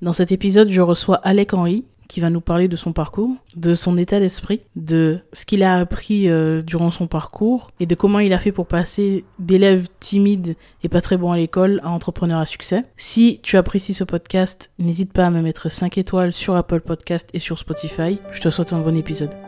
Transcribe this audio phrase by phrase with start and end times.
[0.00, 3.74] Dans cet épisode, je reçois Alec Henry qui va nous parler de son parcours, de
[3.74, 8.18] son état d'esprit, de ce qu'il a appris euh, durant son parcours et de comment
[8.18, 12.40] il a fait pour passer d'élève timide et pas très bon à l'école à entrepreneur
[12.40, 12.82] à succès.
[12.96, 17.28] Si tu apprécies ce podcast, n'hésite pas à me mettre 5 étoiles sur Apple Podcast
[17.34, 18.18] et sur Spotify.
[18.32, 19.47] Je te souhaite un bon épisode.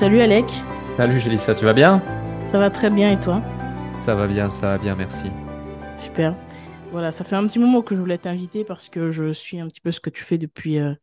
[0.00, 0.46] Salut Alec.
[0.96, 2.02] Salut Gélissa, tu vas bien?
[2.46, 3.42] Ça va très bien et toi?
[3.98, 5.26] Ça va bien, ça va bien, merci.
[5.98, 6.34] Super.
[6.90, 9.66] Voilà, ça fait un petit moment que je voulais t'inviter parce que je suis un
[9.66, 10.94] petit peu ce que tu fais depuis euh,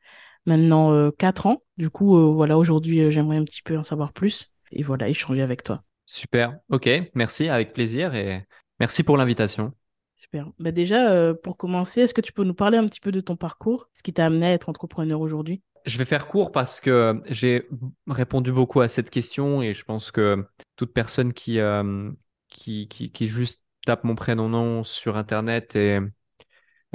[0.47, 1.61] maintenant euh, 4 ans.
[1.77, 5.09] Du coup, euh, voilà, aujourd'hui, euh, j'aimerais un petit peu en savoir plus et voilà,
[5.09, 5.83] échanger avec toi.
[6.07, 8.47] Super, ok, merci, avec plaisir et
[8.79, 9.73] merci pour l'invitation.
[10.15, 10.47] Super.
[10.57, 13.35] Bah déjà, pour commencer, est-ce que tu peux nous parler un petit peu de ton
[13.35, 15.61] parcours, ce qui t'a amené à être entrepreneur aujourd'hui?
[15.87, 17.67] Je vais faire court parce que j'ai
[18.07, 22.11] répondu beaucoup à cette question et je pense que toute personne qui, euh,
[22.49, 25.99] qui, qui, qui juste tape mon prénom nom sur Internet et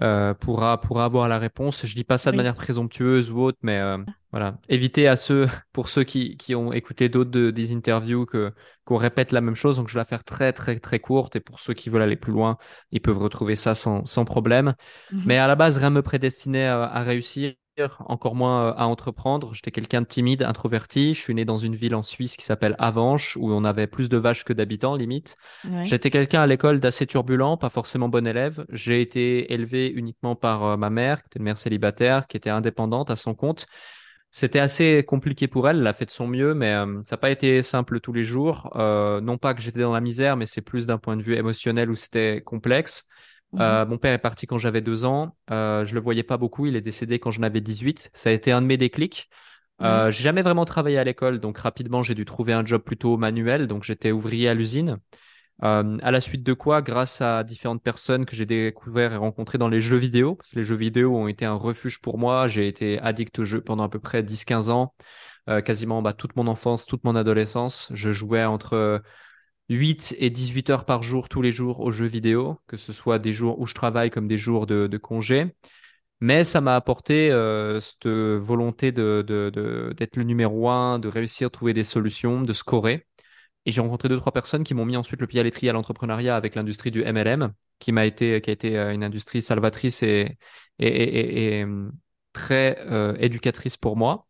[0.01, 1.87] euh, pourra, pourra avoir la réponse.
[1.87, 2.39] Je dis pas ça de Oui.
[2.39, 3.98] manière présomptueuse ou autre, mais euh,
[4.33, 4.59] voilà.
[4.69, 8.53] Évitez à ceux, pour ceux qui, qui ont écouté d'autres de- des interviews, que
[8.85, 9.77] qu'on répète la même chose.
[9.77, 12.17] Donc je vais la faire très très très courte et pour ceux qui veulent aller
[12.17, 12.59] plus loin,
[12.91, 14.75] ils peuvent retrouver ça sans, sans problème.
[15.11, 15.23] Mhm.
[15.25, 17.55] Mais à la base, rien ne me prédestinait à, à réussir,
[18.01, 19.55] encore moins euh, à entreprendre.
[19.55, 21.15] J'étais quelqu'un de timide, introverti.
[21.15, 24.09] Je suis né dans une ville en Suisse qui s'appelle Avenches, où on avait plus
[24.09, 25.37] de vaches que d'habitants, limite.
[25.65, 25.85] Ouais.
[25.85, 28.65] J'étais quelqu'un à l'école d'assez turbulent, pas forcément bon élève.
[28.71, 32.51] J'ai été élevé uniquement par euh, ma mère, qui était une mère célibataire, qui était
[32.51, 33.67] indépendante à son compte.
[34.35, 37.21] C'était assez compliqué pour elle, elle a fait de son mieux, mais euh, ça n'a
[37.21, 38.73] pas été simple tous les jours.
[38.77, 41.37] Euh, non pas que j'étais dans la misère, mais c'est plus d'un point de vue
[41.37, 43.05] émotionnel où c'était complexe.
[43.52, 43.61] Mhm.
[43.61, 45.36] Euh, mon père est parti quand j'avais deux ans.
[45.51, 46.67] Euh, je le voyais pas beaucoup.
[46.67, 48.11] Il est décédé quand j'en avais 18.
[48.14, 49.29] Ça a été un de mes déclics.
[49.80, 53.17] Euh, j'ai jamais vraiment travaillé à l'école, donc rapidement j'ai dû trouver un job plutôt
[53.17, 53.67] manuel.
[53.67, 54.98] Donc j'étais ouvrier à l'usine.
[55.64, 59.58] Euh, à la suite de quoi, grâce à différentes personnes que j'ai découvert et rencontrées
[59.58, 62.48] dans les jeux vidéo, parce que les jeux vidéo ont été un refuge pour moi.
[62.48, 64.95] J'ai été addict aux jeux pendant à peu près 10-15 ans,
[65.48, 67.92] euh, quasiment bah, toute mon enfance, toute mon adolescence.
[67.95, 69.02] Je jouais entre
[69.73, 73.19] 8 et 18 heures par jour, tous les jours, aux jeux vidéo, que ce soit
[73.19, 75.55] des jours où je travaille comme des jours de, congé.
[76.21, 81.49] Mais ça m'a apporté euh, cette volonté de, de, d'être le numéro un, de réussir
[81.49, 83.07] à trouver des solutions, de scorer.
[83.67, 85.73] Et j'ai rencontré deux, trois personnes qui m'ont mis ensuite le pied à l'étrier à
[85.73, 90.03] l'entrepreneuriat avec l'industrie du MLM, qui m'a été, qui a été euh, une industrie salvatrice
[90.03, 90.37] et,
[91.65, 91.93] hum,
[92.33, 94.27] très euh, éducatrice pour moi.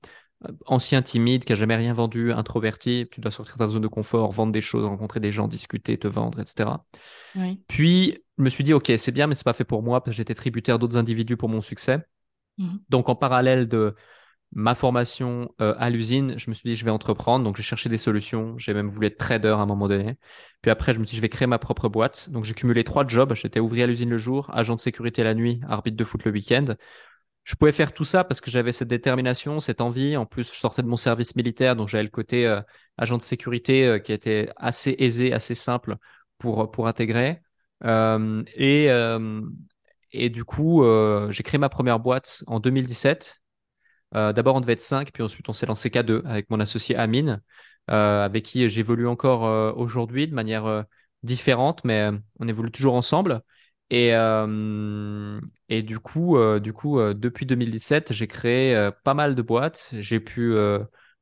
[0.66, 3.88] Ancien timide, qui a jamais rien vendu, introverti, tu dois sortir de ta zone de
[3.88, 6.70] confort, vendre des choses, rencontrer des gens, discuter, te vendre, etc.
[7.36, 7.60] Oui.
[7.68, 10.14] Puis, je me suis dit, OK, c'est bien, mais c'est pas fait pour moi parce
[10.14, 12.00] que j'étais tributaire d'autres individus pour mon succès.
[12.58, 12.80] Mhm.
[12.88, 13.94] Donc, en parallèle de
[14.54, 17.44] ma formation euh, à l'usine, je me suis dit, je vais entreprendre.
[17.44, 18.56] Donc, j'ai cherché des solutions.
[18.58, 20.16] J'ai même voulu être trader à un moment donné.
[20.60, 22.28] Puis après, je me suis dit, je vais créer ma propre boîte.
[22.30, 23.34] Donc, j'ai cumulé trois jobs.
[23.34, 26.32] J'étais ouvrier à l'usine le jour, agent de sécurité la nuit, arbitre de foot le
[26.32, 26.74] week-end.
[27.44, 30.16] Je pouvais faire tout ça parce que j'avais cette détermination, cette envie.
[30.16, 32.60] En plus, je sortais de mon service militaire, donc j'avais le côté euh,
[32.98, 35.96] agent de sécurité euh, qui était assez aisé, assez simple
[36.38, 37.40] pour, pour intégrer.
[37.84, 39.40] Euh, et, euh,
[40.12, 43.42] et du coup, euh, j'ai créé ma première boîte en 2017.
[44.14, 46.60] Euh, D'abord, on devait être 5, puis ensuite, on s'est lancé qu'à deux avec mon
[46.60, 47.42] associé Amine,
[47.90, 50.82] euh, avec qui j'évolue encore euh, aujourd'hui de manière euh,
[51.22, 53.42] différente, mais euh, on évolue toujours ensemble.
[53.92, 55.38] Et, euh,
[55.68, 59.90] et du coup, euh, du coup euh, depuis 2017, j'ai créé pas mal de boîtes.
[59.98, 60.56] J'ai pu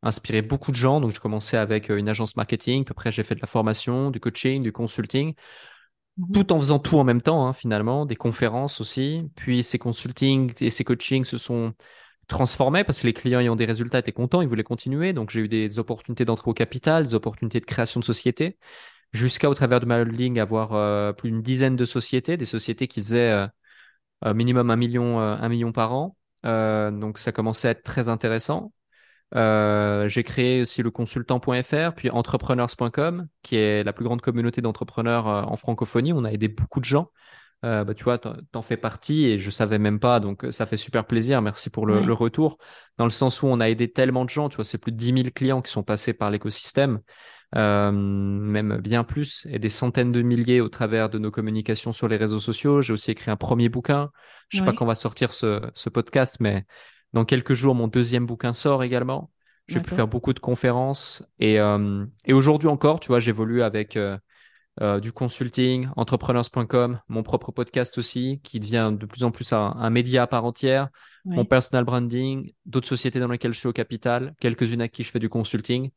[0.03, 1.01] inspirer beaucoup de gens.
[1.01, 4.21] Donc, j'ai commencé avec une agence marketing, puis après, j'ai fait de la formation, du
[4.21, 5.35] coaching, du consulting
[6.17, 6.33] Mhm.
[6.33, 9.31] tout en faisant tout en même temps, hein, finalement, des conférences aussi.
[9.37, 11.73] Puis ces consulting et ces coachings se sont
[12.29, 15.13] transformés parce que les clients ayant des résultats étaient contents, ils voulaient continuer.
[15.13, 18.59] Donc j'ai eu des opportunités d'entrée au capital, des opportunités de création de société,
[19.13, 22.89] jusqu'à au travers de ma holding avoir euh, plus d'une dizaine de sociétés, des sociétés
[22.89, 23.47] qui faisaient euh,
[24.27, 26.17] euh, minimum un million, euh, un million par an.
[26.47, 28.73] Euh, donc ça commençait à être très intéressant.
[29.37, 35.29] Euh, j'ai créé aussi le consultant.fr, puis entrepreneurs.com, qui est la plus grande communauté d'entrepreneurs
[35.29, 36.13] euh, en francophonie.
[36.13, 37.11] On a aidé beaucoup de gens.
[37.65, 40.79] Euh, bah, tu vois, t'en fais partie et je savais même pas, donc ça fait
[40.79, 41.43] super plaisir.
[41.43, 42.01] Merci pour le, Ouais.
[42.01, 42.59] le retour.
[42.97, 44.97] Dans le sens où on a aidé tellement de gens, tu vois, c'est plus de
[44.97, 47.01] 10 000 clients qui sont passés par l'écosystème.
[47.57, 52.09] Euh, même bien plus, et des centaines de milliers au travers de nos communications sur
[52.09, 52.83] les réseaux sociaux.
[52.83, 54.11] J'ai aussi écrit un premier bouquin.
[54.49, 56.65] Je sais pas quand va sortir ce, ce podcast, mais
[57.13, 59.31] dans quelques jours, mon deuxième bouquin sort également.
[59.71, 63.97] J'ai pu faire beaucoup de conférences et, euh, et aujourd'hui encore, tu vois, j'évolue avec
[63.97, 64.19] euh,
[64.81, 69.77] euh, du consulting, entrepreneurs.com, mon propre podcast aussi, qui devient de plus en plus un,
[69.77, 70.89] un média à part entière,
[71.25, 75.11] mon personal branding, d'autres sociétés dans lesquelles je suis au capital, quelques-unes à qui je
[75.11, 75.91] fais du consulting.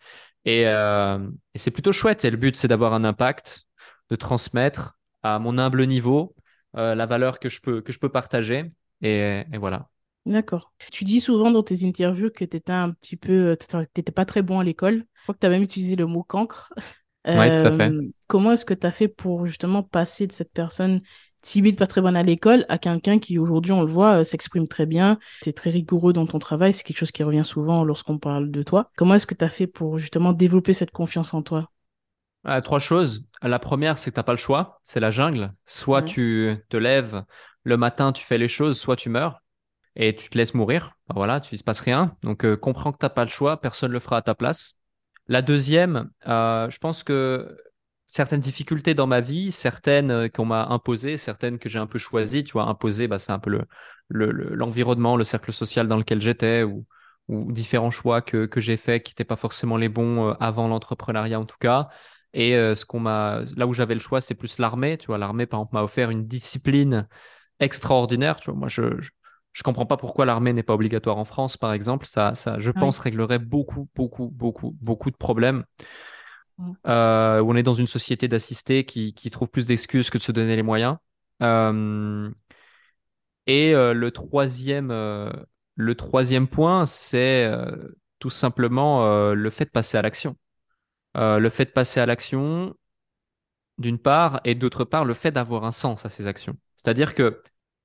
[0.45, 1.19] Et, euh,
[1.53, 2.25] et c'est plutôt chouette.
[2.25, 3.63] Et le but, c'est d'avoir un impact,
[4.09, 6.35] de transmettre à mon humble niveau
[6.75, 8.69] euh, la valeur que je peux, que je peux partager.
[9.01, 9.87] Et, et voilà.
[10.25, 10.73] D'accord.
[10.91, 13.57] Tu dis souvent dans tes interviews que tu étais un petit peu,
[13.93, 15.05] t'étais pas très bon à l'école.
[15.15, 16.71] Je crois que tu as même utilisé le mot cancre.
[17.25, 17.89] Oui, tout à fait.
[17.89, 21.01] Euh, comment est-ce que tu as fait pour justement passer de cette personne
[21.43, 24.67] timide, pas très bonne à l'école, à quelqu'un qui aujourd'hui, on le voit, euh, s'exprime
[24.67, 27.83] très bien, tu es très rigoureux dans ton travail, c'est quelque chose qui revient souvent
[27.83, 28.89] lorsqu'on parle de toi.
[28.95, 31.69] Comment est-ce que tu as fait pour justement développer cette confiance en toi?
[32.47, 33.25] Euh, Trois choses.
[33.41, 35.53] La première, c'est que tu pas le choix, c'est la jungle.
[35.65, 37.23] Soit tu te lèves
[37.63, 39.39] le matin, tu fais les choses, soit tu meurs
[39.95, 40.93] et tu te laisses mourir.
[41.07, 42.17] Ben voilà, tu ne se passe rien.
[42.23, 44.75] Donc comprends que tu pas le choix, personne le fera à ta place.
[45.27, 47.57] La deuxième, euh, je pense que
[48.05, 51.99] certaines difficultés dans ma vie, certaines euh, qu'on m'a imposées, certaines que j'ai un peu
[51.99, 56.21] choisies, tu vois, imposées, bah, c'est un peu le, l'environnement, le, cercle social dans lequel
[56.21, 56.85] j'étais ou,
[57.27, 60.67] ou différents choix que, que j'ai faits qui n'étaient pas forcément les bons euh, avant
[60.67, 61.89] l'entrepreneuriat en tout cas.
[62.35, 64.97] Et ce qu'on m'a, là où j'avais le choix, c'est plus l'armée.
[64.97, 67.07] Tu vois, l'armée, par exemple, m'a offert une discipline
[67.59, 68.39] extraordinaire.
[68.39, 68.99] Tu vois, moi, je,
[69.53, 72.07] je comprends pas pourquoi l'armée n'est pas obligatoire en France, par exemple.
[72.07, 75.63] Ça, ça je pense, réglerait beaucoup, beaucoup, beaucoup, beaucoup de problèmes.
[76.85, 80.23] Euh, où on est dans une société d'assistés qui, qui trouve plus d'excuses que de
[80.23, 80.97] se donner les moyens.
[81.41, 82.29] Euh,
[83.47, 87.51] et euh, le troisième, le troisième point, c'est
[88.19, 90.37] tout simplement le fait de passer à l'action.
[91.15, 92.75] le fait de passer à l'action,
[93.77, 96.55] d'une part, et d'autre part, le fait d'avoir un sens à ces actions.
[96.77, 97.41] C'est-à-dire que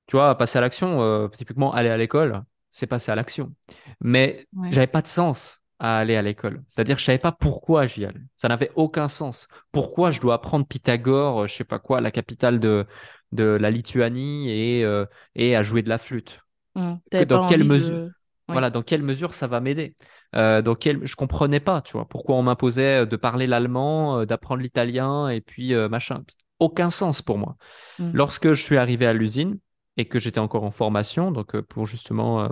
[0.07, 3.53] tu vois, passer à l'action, typiquement aller à l'école, c'est passer à l'action.
[3.99, 6.61] Mais j'avais pas de sens à aller à l'école.
[6.67, 8.21] C'est-à-dire que je savais pas pourquoi j'y allais.
[8.35, 9.47] Ça n'avait aucun sens.
[9.71, 12.85] Pourquoi je dois apprendre Pythagore, euh, je sais pas quoi, la capitale de,
[13.31, 15.05] de la Lituanie et, euh,
[15.35, 16.41] et à jouer de la flûte?
[16.75, 16.93] Mmh.
[17.27, 18.09] Dans quelle mesure?
[18.47, 19.95] Voilà, dans quelle mesure ça va m'aider?
[20.35, 21.05] Euh, dans quelle...
[21.05, 25.73] Je comprenais pas, tu vois, pourquoi on m'imposait de parler l'allemand, d'apprendre l'italien et puis
[25.89, 26.23] machin.
[26.59, 27.55] Aucun sens pour moi.
[27.99, 28.11] Mmh.
[28.13, 29.59] Lorsque je suis arrivé à l'usine,
[29.97, 32.47] et que j'étais encore en formation, donc euh, pour justement euh,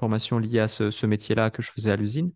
[0.00, 2.32] formation liée à ce, métier-là que je faisais à l'usine.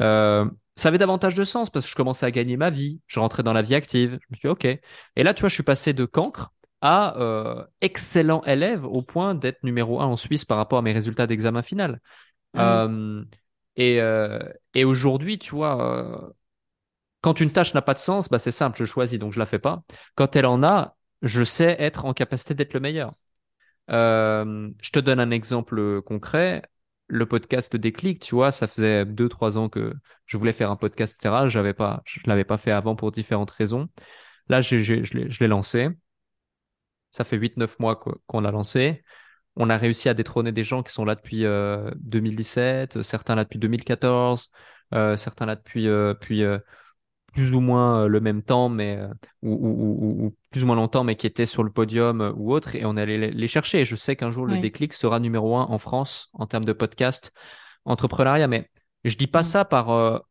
[0.00, 0.44] Euh,
[0.76, 3.42] ça avait davantage de sens parce que je commençais à gagner ma vie, je rentrais
[3.42, 4.18] dans la vie active.
[4.20, 4.64] Je me suis dit, OK.
[4.64, 7.16] Et là, tu vois, je suis passé de cancre à
[7.80, 11.62] excellent élève au point d'être numéro un en Suisse par rapport à mes résultats d'examen
[11.62, 12.00] final.
[12.54, 12.88] Ah
[13.76, 14.00] et,
[14.74, 16.34] et aujourd'hui, tu vois,
[17.24, 19.46] quand une tâche n'a pas de sens, bah, c'est simple, je choisis, donc je la
[19.46, 19.82] fais pas.
[20.14, 23.14] Quand elle en a, je sais être en capacité d'être le meilleur.
[23.90, 26.62] Euh, je te donne un exemple concret.
[27.06, 29.94] Le podcast Déclic, tu vois, ça faisait deux, trois ans que
[30.26, 31.48] je voulais faire un podcast, etc.
[31.48, 33.88] J'avais pas, je l'avais pas fait avant pour différentes raisons.
[34.48, 35.88] Là, je l'ai lancé.
[37.10, 37.96] Ça fait 8-9 mois
[38.26, 39.04] qu'on l'a lancé.
[39.56, 41.44] On a réussi à détrôner des gens qui sont là depuis
[41.96, 44.50] 2017, euh, certains là depuis 2014,
[44.94, 45.88] euh, certains là depuis,
[46.20, 46.42] puis,
[47.34, 49.08] plus ou moins euh, le même temps, mais euh,
[49.42, 52.84] ou, plus ou moins longtemps, mais qui étaient sur le podium euh, ou autre, et
[52.84, 53.84] on allait les chercher.
[53.84, 57.32] je sais qu'un jour le déclic sera numéro un en France en termes de podcast
[57.84, 58.70] entrepreneuriat, mais
[59.04, 60.22] je dis pas ça par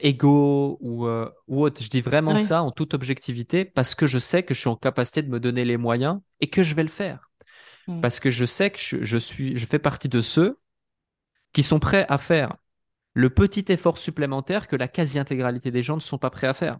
[0.00, 1.08] ego ou,
[1.48, 1.82] ou autre.
[1.82, 4.76] Je dis vraiment ça en toute objectivité parce que je sais que je suis en
[4.76, 7.30] capacité de me donner les moyens et que je vais le faire.
[8.00, 10.60] Parce que je sais que je, suis, je fais partie de ceux
[11.52, 12.56] qui sont prêts à faire
[13.14, 16.78] le petit effort supplémentaire que la quasi-intégralité des gens ne sont pas prêts à faire.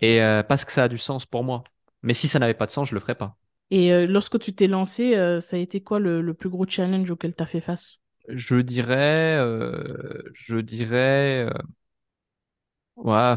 [0.00, 1.64] Et euh, parce que ça a du sens pour moi.
[2.02, 3.36] Mais si ça n'avait pas de sens, je le ferais pas.
[3.70, 7.10] Et euh, lorsque tu t'es lancé, euh, ça a été quoi le, plus gros challenge
[7.10, 7.98] auquel tu as fait face?
[8.28, 9.38] Je dirais,
[10.34, 11.48] je dirais,
[12.96, 13.34] ouais,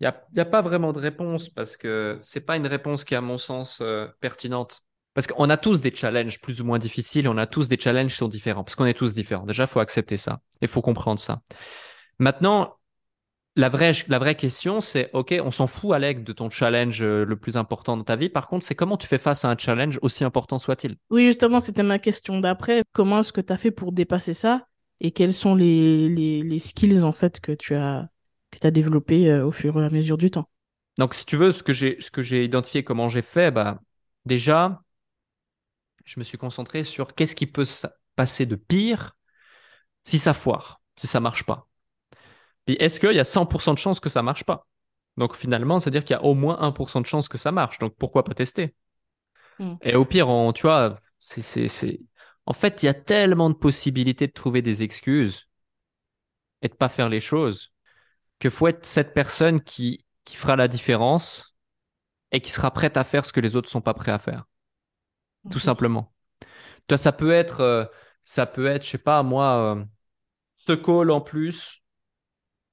[0.00, 3.04] il n'y a, y a, pas vraiment de réponse parce que c'est pas une réponse
[3.04, 3.82] qui, à mon sens,
[4.20, 4.82] pertinente.
[5.14, 8.12] Parce qu'on a tous des challenges plus ou moins difficiles, on a tous des challenges
[8.12, 9.44] qui sont différents, parce qu'on est tous différents.
[9.44, 11.42] Déjà, il faut accepter ça, il faut comprendre ça.
[12.18, 12.76] Maintenant,
[13.54, 17.24] la vraie, la vraie question, c'est, OK, on s'en fout, Alec, de ton challenge euh,
[17.26, 18.30] le plus important dans ta vie.
[18.30, 20.96] Par contre, c'est comment tu fais face à un challenge aussi important soit-il?
[21.10, 22.82] Oui, justement, c'était ma question d'après.
[22.92, 24.66] Comment est-ce que tu as fait pour dépasser ça?
[25.00, 28.08] Et quels sont les, les, les skills, en fait, que tu as,
[28.50, 30.48] que as développés euh, au fur et à mesure du temps?
[30.96, 33.80] Donc, si tu veux, ce que j'ai, ce que j'ai identifié, comment j'ai fait, bah,
[34.24, 34.81] déjà,
[36.04, 37.64] je me suis concentré sur qu'est-ce qui peut
[38.16, 39.16] passer de pire
[40.04, 41.68] si ça foire, si ça marche pas.
[42.66, 44.66] Puis est-ce qu'il y a 100% de chances que ça marche pas?
[45.16, 47.78] Donc finalement, c'est-à-dire qu'il y a au moins 1% de chances que ça marche.
[47.78, 48.74] Donc pourquoi pas tester?
[49.58, 49.74] Mm.
[49.82, 52.00] Et au pire, on, tu vois, c'est...
[52.46, 55.48] En fait, il y a tellement de possibilités de trouver des excuses
[56.60, 57.72] et de pas faire les choses
[58.40, 61.56] que faut être cette personne qui, qui fera la différence
[62.32, 64.44] et qui sera prête à faire ce que les autres sont pas prêts à faire.
[65.50, 66.12] Tout simplement.
[66.86, 67.84] Toi, ça peut être, euh,
[68.22, 69.84] ça peut être, je sais pas, moi, euh,
[70.52, 71.82] ce call en plus,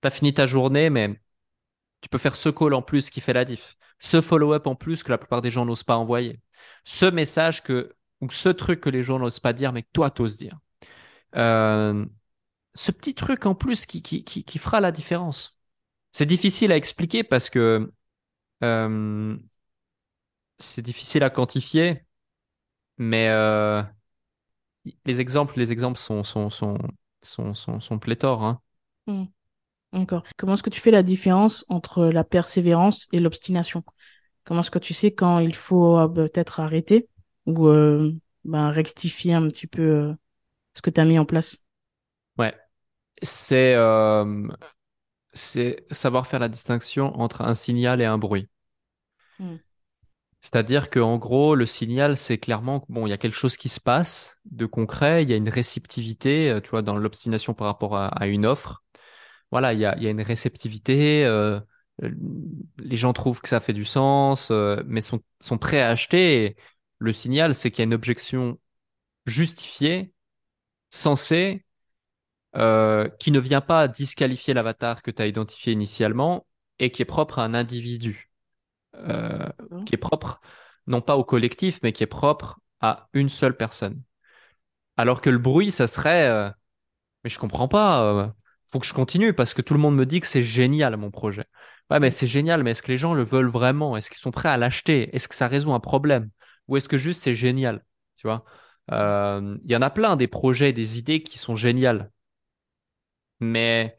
[0.01, 1.21] t'as fini ta journée, mais
[2.01, 3.77] tu peux faire ce call en plus qui fait la diff.
[3.99, 6.41] Ce follow-up en plus que la plupart des gens n'osent pas envoyer.
[6.83, 10.11] Ce message que, ou ce truc que les gens n'osent pas dire, mais que toi,
[10.11, 10.57] t'oses dire.
[11.35, 12.05] Euh,
[12.73, 15.59] ce petit truc en plus qui, qui, qui, qui fera la différence.
[16.11, 17.91] C'est difficile à expliquer parce que
[20.59, 22.05] c'est difficile à quantifier,
[22.99, 23.81] mais euh,
[25.05, 26.77] les exemples, les exemples sont, sont, sont,
[27.21, 28.43] sont, sont, sont pléthores.
[28.43, 28.61] Hein.
[29.07, 29.25] Mm.
[29.93, 30.23] D'accord.
[30.37, 33.83] Comment est-ce que tu fais la différence entre la persévérance et l'obstination?
[34.43, 37.07] Comment est-ce que tu sais quand il faut euh, peut-être arrêter
[37.45, 38.11] ou euh,
[38.45, 40.13] ben, rectifier un petit peu euh,
[40.75, 41.57] ce que tu as mis en place?
[42.37, 42.55] Ouais,
[43.21, 43.75] c'est
[45.33, 48.49] c'est savoir faire la distinction entre un signal et un bruit.
[49.39, 49.59] Mm.
[50.41, 53.69] C'est-à-dire que en gros, le signal, c'est clairement bon, il y a quelque chose qui
[53.69, 57.67] se passe de concret, il y a une réceptivité, euh, tu vois, dans l'obstination par
[57.67, 58.83] rapport à, une offre.
[59.51, 61.25] Voilà, il y a, y a une réceptivité.
[61.25, 61.59] euh,
[62.03, 62.11] euh,
[62.77, 64.51] les gens trouvent que ça fait du sens,
[64.85, 66.45] mais sont, sont prêts à acheter.
[66.45, 66.57] Et
[66.99, 68.59] le signal, c'est qu'il y a une objection
[69.25, 70.13] justifiée,
[70.91, 71.65] sensée,
[73.19, 76.47] qui ne vient pas disqualifier l'avatar que tu as identifié initialement
[76.79, 78.28] et qui est propre à un individu,
[78.95, 79.47] euh,
[79.85, 80.41] qui est propre
[80.87, 84.01] non pas au collectif, mais qui est propre à une seule personne.
[84.97, 86.49] Alors que le bruit, ça serait, euh,
[87.23, 88.27] mais je comprends pas, euh,
[88.67, 91.11] faut que je continue parce que tout le monde me dit que c'est génial mon
[91.11, 91.45] projet.
[91.89, 93.97] Ouais, mais c'est génial, mais est-ce que les gens le veulent vraiment?
[93.97, 95.15] Est-ce qu'ils sont prêts à l'acheter?
[95.15, 96.29] Est-ce que ça résout un problème?
[96.67, 97.83] Ou est-ce que juste c'est génial?
[98.15, 98.45] Tu vois?
[98.91, 102.11] Il y en a plein des projets, des idées qui sont géniales.
[103.39, 103.97] Mais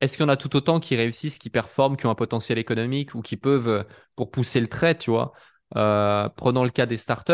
[0.00, 2.58] est-ce qu'il y en a tout autant qui réussissent, qui performent, qui ont un potentiel
[2.58, 3.84] économique ou qui peuvent, euh,
[4.16, 5.32] pour pousser le trait, tu vois?
[5.76, 6.28] Euh,
[6.64, 7.32] le cas des startups.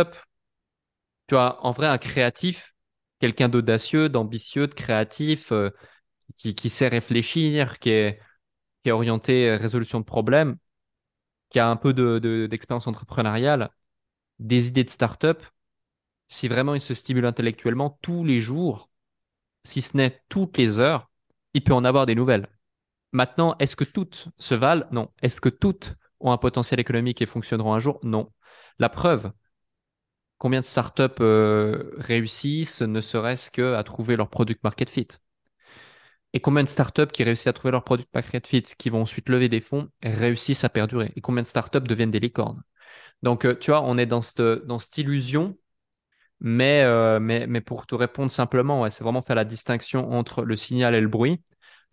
[1.27, 2.75] Tu vois, en vrai, un créatif,
[3.21, 5.71] quelqu'un d'audacieux, d'ambitieux, de créatif, euh,
[6.37, 8.21] qui, sait réfléchir, qui est,
[8.93, 10.57] orienté résolution de problèmes,
[11.51, 13.71] qui a un peu de, de- d'expérience entrepreneuriale,
[14.41, 15.43] des idées de start-up,
[16.29, 18.91] si vraiment il se stimule intellectuellement tous les jours,
[19.65, 21.11] si ce n'est toutes les heures,
[21.55, 22.49] il peut en avoir des nouvelles.
[23.15, 24.87] Maintenant, est-ce que toutes se valent?
[24.91, 25.09] Non.
[25.23, 28.01] Est-ce que toutes ont un potentiel économique et fonctionneront un jour?
[28.03, 28.33] Non.
[28.81, 29.31] La preuve,
[30.37, 35.07] combien de startups euh, réussissent ne serait-ce que à trouver leur product market fit?
[36.33, 39.29] Et combien de startups qui réussissent à trouver leur product market fit, qui vont ensuite
[39.29, 41.13] lever des fonds, réussissent à perdurer?
[41.15, 42.65] Et combien de startups deviennent des licornes?
[43.23, 45.57] Donc, euh, tu vois, on est dans cette, illusion,
[46.41, 50.97] mais, euh, mais, pour te répondre simplement, c'est vraiment faire la distinction entre le signal
[50.97, 51.41] et le bruit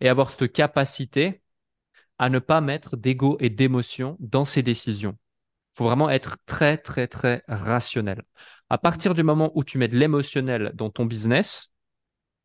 [0.02, 1.42] et avoir cette capacité
[2.18, 5.16] à ne pas mettre d'ego et d'émotion dans ses décisions.
[5.74, 8.22] Il faut vraiment être très, très, très rationnel.
[8.70, 11.72] À partir du moment où tu mets de l'émotionnel dans ton business,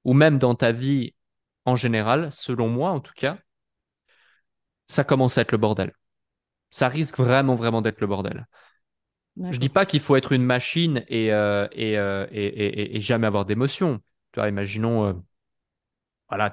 [0.06, 1.16] ou même dans ta vie
[1.66, 3.40] en général, selon moi en tout cas,
[4.88, 5.94] ça commence à être le bordel.
[6.72, 8.48] Ça risque vraiment, vraiment d'être le bordel.
[9.50, 9.70] Je dis D'accord.
[9.70, 13.28] pas qu'il faut être une machine et, euh, et, euh, et, et- et- et jamais
[13.28, 14.02] avoir d'émotion.
[14.34, 15.14] Tu vois, imaginons, euh,
[16.30, 16.50] voilà,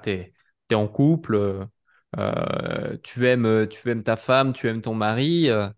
[0.69, 1.65] t'es, t'es en couple, euh,
[2.19, 5.69] euh, tu aimes, tu aimes ta femme, tu aimes ton mari, euh,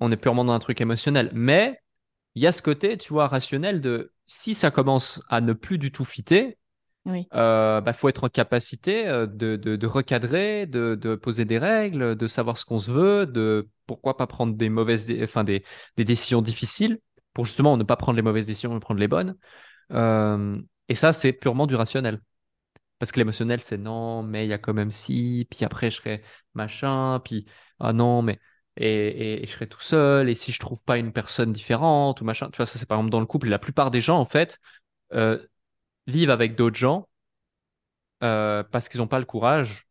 [0.00, 1.30] on est purement dans un truc émotionnel.
[1.34, 1.80] Mais
[2.34, 5.78] il y a ce côté, tu vois, rationnel de si ça commence à ne plus
[5.78, 6.58] du tout fitter,
[7.04, 7.30] Oui.
[7.34, 12.16] euh, bah, faut être en capacité de, de, de recadrer, de, de poser des règles,
[12.16, 15.64] de savoir ce qu'on se veut, de pourquoi pas prendre des mauvaises, enfin des,
[15.96, 17.00] des décisions difficiles
[17.34, 19.36] pour justement ne pas prendre les mauvaises décisions, mais prendre les bonnes.
[19.92, 20.58] Euh,
[20.88, 22.20] et ça, c'est purement du rationnel.
[22.98, 25.96] Parce que l'émotionnel, c'est non, mais il y a quand même si, puis après je
[25.96, 26.22] serai
[26.54, 27.46] machin, puis
[27.80, 28.38] ah non, mais
[28.76, 32.20] et, et, et je serai tout seul, et si je trouve pas une personne différente
[32.20, 34.00] ou machin, tu vois, ça c'est par exemple dans le couple, et la plupart des
[34.00, 34.58] gens en fait
[35.14, 35.38] euh,
[36.08, 37.08] vivent avec d'autres gens
[38.22, 39.86] euh, parce qu'ils n'ont pas le courage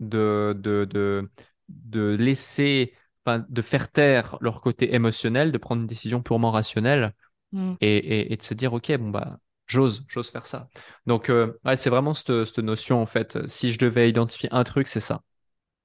[0.00, 1.30] de, de, de,
[1.68, 2.94] de laisser,
[3.26, 7.14] de faire taire leur côté émotionnel, de prendre une décision purement rationnelle
[7.52, 7.76] Mm.
[7.80, 9.38] et, et, et de se dire, OK, bon, bah,
[9.68, 10.68] j'ose, j'ose faire ça.
[11.06, 13.46] Donc, euh, ouais, c'est vraiment cette, cette notion, en fait.
[13.46, 15.22] Si je devais identifier un truc, c'est ça.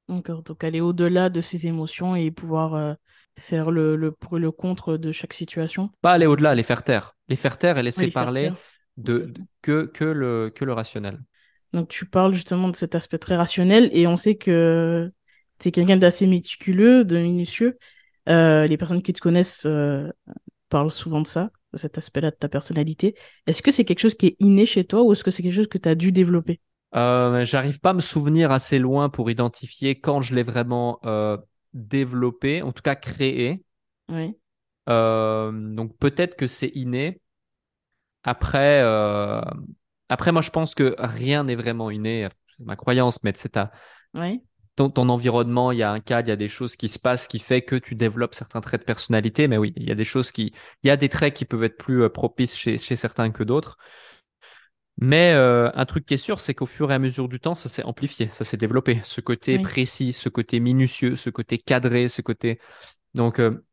[0.10, 0.44] D'accord.
[0.44, 2.94] Donc aller au-delà de ses émotions et pouvoir euh,
[3.40, 5.90] faire le, le pour et le contre de chaque situation.
[6.02, 7.16] Pas aller au-delà, les faire taire.
[7.30, 8.52] Les faire taire et laisser parler
[8.98, 11.20] de, que, que le, que le rationnel.
[11.72, 15.12] Donc, tu parles justement de cet aspect très rationnel et on sait que
[15.60, 17.78] tu es quelqu'un d'assez méticuleux, de minutieux.
[18.30, 19.66] Euh, les personnes qui te connaissent
[20.70, 23.16] parlent souvent de ça, cet aspect-là de ta personnalité.
[23.48, 25.56] Est-ce que c'est quelque chose qui est inné chez toi ou est-ce que c'est quelque
[25.56, 26.60] chose que tu as dû développer?
[26.96, 31.38] Euh, J'arrive pas à me souvenir assez loin pour identifier quand je l'ai vraiment euh,
[31.74, 33.64] développé, en tout cas créé.
[34.10, 34.36] Oui.
[34.88, 37.20] donc peut-être que c'est inné.
[38.24, 38.82] Après,
[40.10, 42.28] après, moi, je pense que rien n'est vraiment inné.
[42.58, 43.72] C'est ma croyance, mais c'est ta,
[44.76, 47.00] ton, ton, environnement, il y a un cadre, il y a des choses qui se
[47.00, 49.48] passent qui fait que tu développes certains traits de personnalité.
[49.48, 50.54] Mais oui, il y a des choses qui,
[50.84, 53.44] il y a des traits qui peuvent être plus euh, propices chez, chez certains que
[53.44, 53.78] d'autres.
[54.98, 57.56] Mais euh, un truc qui est sûr, c'est qu'au fur et à mesure du temps,
[57.56, 59.02] ça s'est amplifié, ça s'est développé.
[59.04, 62.60] Ce côté précis, ce côté minutieux, ce côté cadré, ce côté.
[63.16, 63.66] Donc, euh,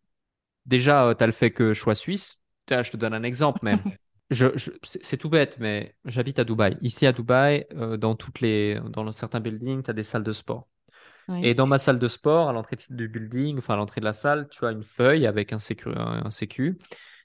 [0.67, 2.41] déjà, tu as le fait que je sois suisse.
[2.71, 3.75] Je te donne un exemple, mais
[4.31, 4.47] je,
[4.83, 6.77] c'est tout bête, mais j'habite à Dubaï.
[6.81, 7.67] Ici à Dubaï,
[7.99, 10.69] dans toutes les, dans certains buildings, tu as des salles de sport.
[11.43, 14.13] Et dans ma salle de sport, à l'entrée du building, enfin à l'entrée de la
[14.13, 16.79] salle, tu as une feuille avec un sécu, un sécu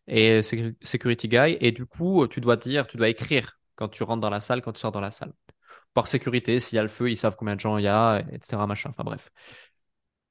[0.08, 1.58] et security guy.
[1.60, 4.62] Et du coup, tu dois dire, tu dois écrire quand tu rentres dans la salle,
[4.62, 5.34] quand tu sors dans la salle.
[5.94, 8.20] Par sécurité, s'il y a le feu, ils savent combien de gens il y a,
[8.32, 8.66] etc.
[8.68, 8.90] Machin.
[8.90, 9.32] Enfin bref.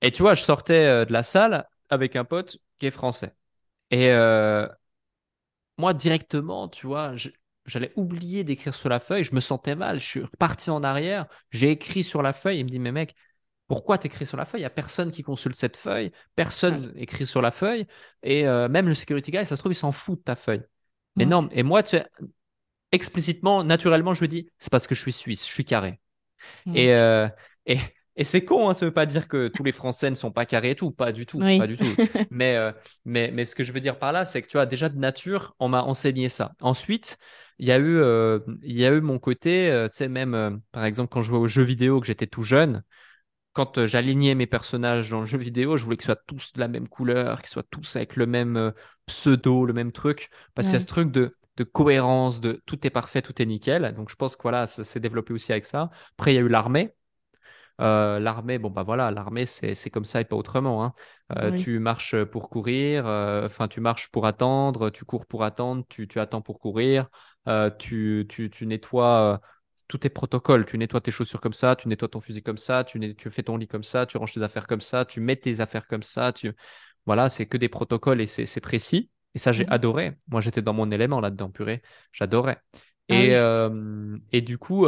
[0.03, 3.35] Et tu vois, je sortais euh, de la salle avec un pote qui est français.
[3.91, 4.69] Et euh,
[5.79, 7.15] moi, directement, tu vois,
[7.67, 9.25] j'allais oublier d'écrire sur la feuille.
[9.25, 9.99] Je me sentais mal.
[9.99, 11.27] Je suis reparti en arrière.
[11.51, 12.61] J'ai écrit sur la feuille.
[12.61, 13.15] Il me dit, mais mec,
[13.67, 14.61] pourquoi t'écris sur la feuille?
[14.61, 16.13] Il n'y a personne qui consulte cette feuille.
[16.37, 17.87] Personne écrit sur la feuille.
[18.23, 20.63] Et euh, même le security guy, ça se trouve, il s'en fout de ta feuille.
[21.17, 21.49] Mais non.
[21.53, 21.97] Et moi, tu
[22.93, 25.47] explicitement, naturellement, je me dis, c'est parce que je suis suisse.
[25.47, 26.01] Je suis carré.
[26.75, 27.27] Et, euh,
[27.67, 27.79] et,
[28.17, 30.45] et c'est con, hein, ça veut pas dire que tous les Français ne sont pas
[30.45, 31.85] carrés et tout, pas du tout, pas du tout.
[32.31, 32.71] mais, euh,
[33.05, 34.99] mais, mais ce que je veux dire par là, c'est que tu vois, déjà de
[34.99, 36.53] nature, on m'a enseigné ça.
[36.61, 37.17] Ensuite,
[37.59, 37.99] il y a eu,
[38.63, 41.49] il y a eu mon côté, tu sais, même par exemple quand je jouais aux
[41.49, 42.85] jeux vidéo, que j'étais tout jeune,
[43.55, 46.69] quand j'alignais mes personnages dans le jeu vidéo, je voulais qu'ils soient tous de la
[46.69, 48.73] même couleur, qu'ils soient tous avec le même
[49.07, 52.87] pseudo, le même truc, parce qu'il y a ce truc de de cohérence, de tout
[52.87, 53.95] est parfait, tout est nickel.
[53.95, 55.91] Donc je pense que voilà, ça s'est développé aussi avec ça.
[56.19, 56.95] Après, il y a eu l'armée.
[57.81, 60.85] Euh, l'armée, bon bah voilà, l'armée c'est comme ça et pas autrement.
[60.85, 60.93] Hein.
[61.37, 65.85] Euh, tu marches pour courir, euh, enfin tu marches pour attendre, tu cours pour attendre,
[65.89, 67.09] tu, tu attends pour courir,
[67.79, 69.41] tu, tu, tu nettoies
[69.89, 72.85] tous tes protocoles, tu nettoies tes chaussures comme ça, tu nettoies ton fusil comme ça,
[72.85, 75.37] tu, tu fais ton lit comme ça, tu ranges tes affaires comme ça, tu mets
[75.37, 76.53] tes affaires comme ça, tu
[77.07, 79.11] voilà, c'est que des protocoles et c'est précis.
[79.35, 80.17] Et ça j'ai mmh adoré.
[80.29, 81.83] Moi j'étais dans mon élément là-dedans, purée,
[82.13, 82.59] j'adorais.
[83.11, 83.35] Ah et,
[84.33, 84.87] et du coup.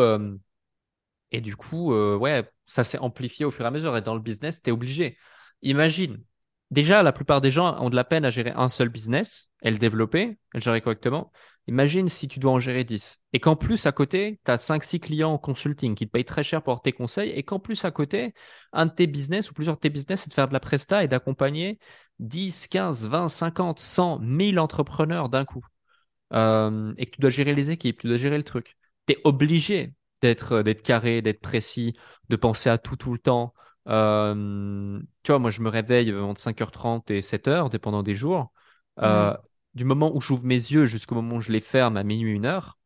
[1.33, 3.97] Et du coup, ouais, ça s'est amplifié au fur et à mesure.
[3.97, 5.19] Et dans le business, tu es obligé.
[5.63, 6.23] Imagine,
[6.71, 9.71] déjà, la plupart des gens ont de la peine à gérer un seul business et
[9.71, 11.33] le développer, et le gérer correctement.
[11.69, 13.21] Imagine si tu dois en gérer 10.
[13.33, 16.45] Et qu'en plus, à côté, tu as 5-6 clients en consulting qui te payent très
[16.45, 17.31] cher pour tes conseils.
[17.31, 18.35] Et qu'en plus, à côté,
[18.73, 21.03] un de tes business ou plusieurs de tes business, c'est de faire de la presta
[21.03, 21.79] et d'accompagner
[22.21, 25.65] 10, 15, 20, 50, 100, 1000 entrepreneurs d'un coup.
[26.33, 28.77] Euh, et que tu dois gérer les équipes, tu dois gérer le truc.
[29.07, 31.97] Tu es obligé d'être d'être carré, d'être précis,
[32.29, 33.55] de penser à tout tout le temps.
[33.89, 38.53] Euh, tu vois, moi, je me réveille entre 5h30 et 7h, dépendant des jours.
[39.01, 39.37] Euh,
[39.77, 42.47] du moment où j'ouvre mes yeux jusqu'au moment où je les ferme à minuit, une
[42.47, 42.79] heure,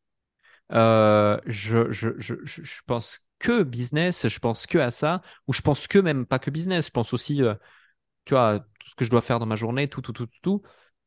[0.72, 5.62] euh, je, je, je, je, pense que business, je pense que à ça, ou je
[5.62, 7.42] pense que même pas que business, je pense aussi,
[8.24, 10.38] tu vois, tout ce que je dois faire dans ma journée, tout, tout, tout, tout.
[10.42, 10.62] tout.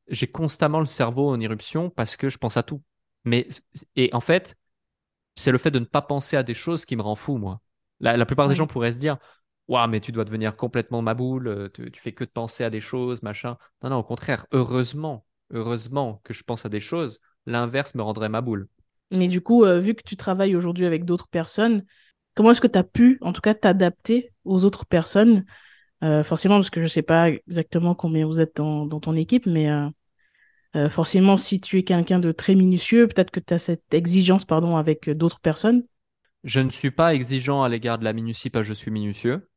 [0.07, 2.81] J'ai constamment le cerveau en éruption parce que je pense à tout.
[3.25, 3.47] Mais,
[3.95, 4.55] et en fait,
[5.35, 7.61] c'est le fait de ne pas penser à des choses qui me rend fou, moi.
[7.99, 9.17] La, plupart des gens pourraient se dire
[9.67, 12.69] Waouh, mais tu dois devenir complètement ma boule, euh, tu, fais que de penser à
[12.69, 13.57] des choses, machin.
[13.81, 18.29] Non, non, au contraire, heureusement, heureusement que je pense à des choses, l'inverse me rendrait
[18.29, 18.67] ma boule.
[19.11, 21.85] Mais du coup, euh, vu que tu travailles aujourd'hui avec d'autres personnes,
[22.35, 25.45] comment est-ce que tu as pu, en tout cas, t'adapter aux autres personnes?
[26.03, 29.15] Euh, Forcément, parce que je ne sais pas exactement combien vous êtes dans, dans ton
[29.15, 29.69] équipe, mais
[30.75, 34.43] euh, forcément, si tu es quelqu'un de très minutieux, peut-être que tu as cette exigence
[34.43, 35.83] pardon, avec d'autres personnes.
[36.43, 39.47] Je ne suis pas exigeant à l'égard de la minutie parce que je suis minutieux.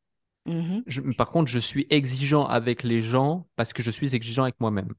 [0.47, 1.15] Mm-hmm.
[1.17, 4.93] par contre, je suis exigeant avec les gens parce que je suis exigeant avec moi-même.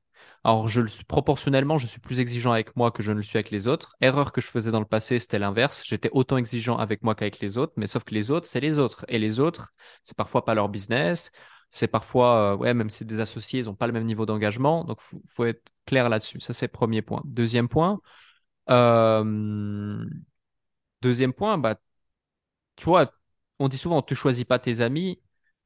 [0.45, 3.51] Alors, je, proportionnellement, je suis plus exigeant avec moi que je ne le suis avec
[3.51, 3.97] les autres.
[4.01, 5.83] Erreur que je faisais dans le passé, c'était l'inverse.
[5.85, 8.79] J'étais autant exigeant avec moi qu'avec les autres, mais sauf que les autres, c'est les
[8.79, 9.05] autres.
[9.09, 11.31] Et les autres, c'est parfois pas leur business.
[11.71, 14.85] C'est parfois, euh, ouais, même si des associés, ils n'ont pas le même niveau d'engagement.
[14.85, 16.41] Donc, il faut, être clair là-dessus.
[16.41, 17.23] Ça, c'est le premier point.
[17.25, 18.01] Deuxième point,
[18.71, 20.05] euh,
[21.03, 21.77] deuxième point, bah,
[22.77, 23.13] tu vois,
[23.59, 25.21] on dit souvent, tu choisis pas tes amis,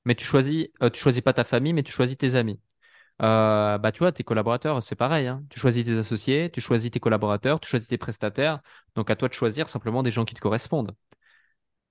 [0.04, 2.60] mais tu choisis, euh, tu choisis pas ta famille, mais tu choisis tes amis.
[3.18, 5.26] Bah, tu vois, tes collaborateurs, c'est pareil.
[5.28, 5.44] Hein.
[5.50, 8.60] Tu choisis tes associés, tu choisis tes collaborateurs, tu choisis tes prestataires.
[8.94, 10.94] Donc, à toi de choisir simplement des gens qui te correspondent.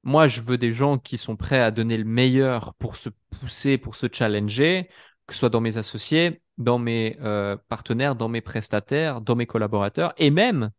[0.03, 3.77] moi, je veux des gens qui sont prêts à donner le meilleur pour se pousser,
[3.77, 4.89] pour se challenger,
[5.27, 9.45] que ce soit dans mes associés, dans mes euh, partenaires, dans mes prestataires, dans mes
[9.45, 10.71] collaborateurs et même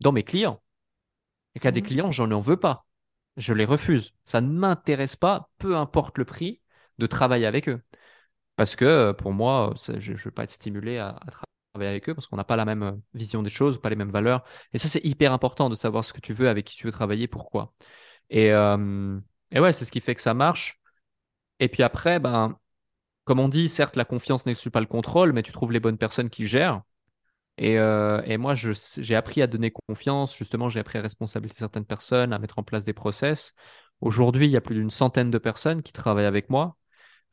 [0.00, 0.62] dans mes clients.
[1.54, 1.86] Et qu'à des Mhm.
[1.86, 2.86] clients, j'en en veux pas.
[3.36, 4.14] Je les refuse.
[4.24, 6.60] Ça ne m'intéresse pas, peu importe le prix,
[6.98, 7.82] de travailler avec eux.
[8.58, 11.16] Parce que euh, pour moi, ça- je ne veux pas être stimulé à,
[11.72, 13.96] travailler avec eux parce qu'on n'a pas la même euh, vision des choses, pas les
[13.96, 14.44] mêmes valeurs.
[14.72, 16.92] Et ça, c'est hyper important de savoir ce que tu veux, avec qui tu veux
[16.92, 17.72] travailler, pourquoi.
[18.30, 19.20] Et, euh,
[19.54, 20.80] ouais, c'est ce qui fait que ça marche.
[21.60, 22.58] Et puis après, ben,
[23.24, 25.98] comme on dit, certes, la confiance n'exclut pas le contrôle, mais tu trouves les bonnes
[25.98, 26.82] personnes qui gèrent.
[27.58, 30.36] Et, euh, et moi, j'ai appris à donner confiance.
[30.36, 33.54] Justement, j'ai appris à responsabiliser certaines personnes, à mettre en place des process.
[34.00, 36.76] Aujourd'hui, il y a plus d'une centaine de personnes qui travaillent avec moi.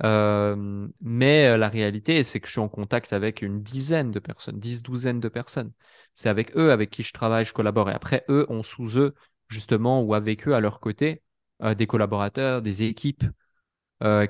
[0.03, 4.19] Euh, mais euh, la réalité, c'est que je suis en contact avec une dizaine de
[4.19, 5.71] personnes, dix, douzaine de personnes.
[6.13, 7.89] C'est avec eux avec qui je travaille, je collabore.
[7.89, 9.15] Et après, eux ont sous eux,
[9.47, 11.21] justement, ou avec eux à leur côté,
[11.61, 13.23] euh, des collaborateurs, des équipes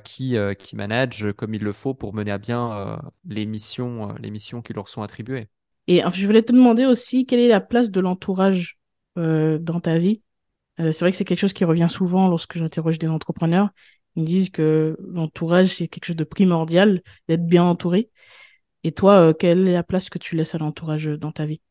[0.03, 4.61] qui, qui managent comme il le faut pour mener à bien les missions, les missions
[4.61, 5.47] qui leur sont attribuées.
[5.87, 8.77] Et je voulais te demander aussi quelle est la place de l'entourage
[9.15, 10.21] dans ta vie?
[10.77, 13.69] C'est vrai que c'est quelque chose qui revient souvent lorsque j'interroge des entrepreneurs.
[14.15, 18.09] Ils disent que l'entourage, c'est quelque chose de primordial, d'être bien entouré.
[18.83, 21.45] Et toi, euh, quelle est la place que tu laisses à l'entourage euh, dans ta
[21.45, 21.61] vie?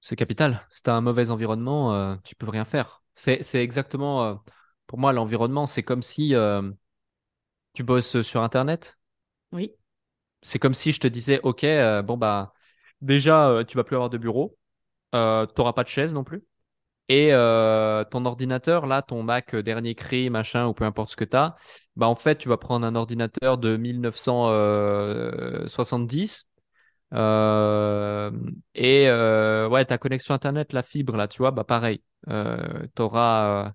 [0.00, 0.66] C'est capital.
[0.70, 3.02] Si tu as un mauvais environnement, euh, tu peux rien faire.
[3.14, 4.34] C'est, c'est exactement, euh,
[4.86, 6.34] pour moi, l'environnement, c'est comme si
[7.72, 8.98] tu bosses sur Internet.
[9.52, 9.72] Oui.
[10.42, 11.64] C'est comme si je te disais, OK,
[12.04, 12.52] bon, bah,
[13.00, 14.58] déjà, tu vas plus avoir de bureau,
[15.12, 16.44] tu n'auras pas de chaise non plus.
[17.08, 21.16] Et euh, ton ordinateur, là, ton Mac euh, dernier cri, machin, ou peu importe ce
[21.16, 21.56] que tu as,
[21.96, 26.48] bah, en fait, tu vas prendre un ordinateur de 1970
[27.12, 28.30] euh,
[28.74, 29.08] et
[29.70, 33.74] ouais, ta connexion Internet, la fibre, là, tu vois, bah pareil, tu auras,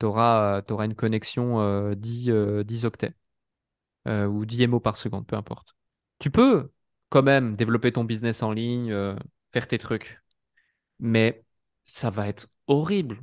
[0.00, 3.14] une connexion euh, 10, euh, 10 octets
[4.06, 5.74] ou 10 MO par seconde, peu importe.
[6.18, 6.70] Tu peux
[7.10, 8.94] quand même développer ton business en ligne,
[9.52, 10.20] faire tes trucs,
[10.98, 11.44] mais
[11.84, 13.20] ça va être horrible.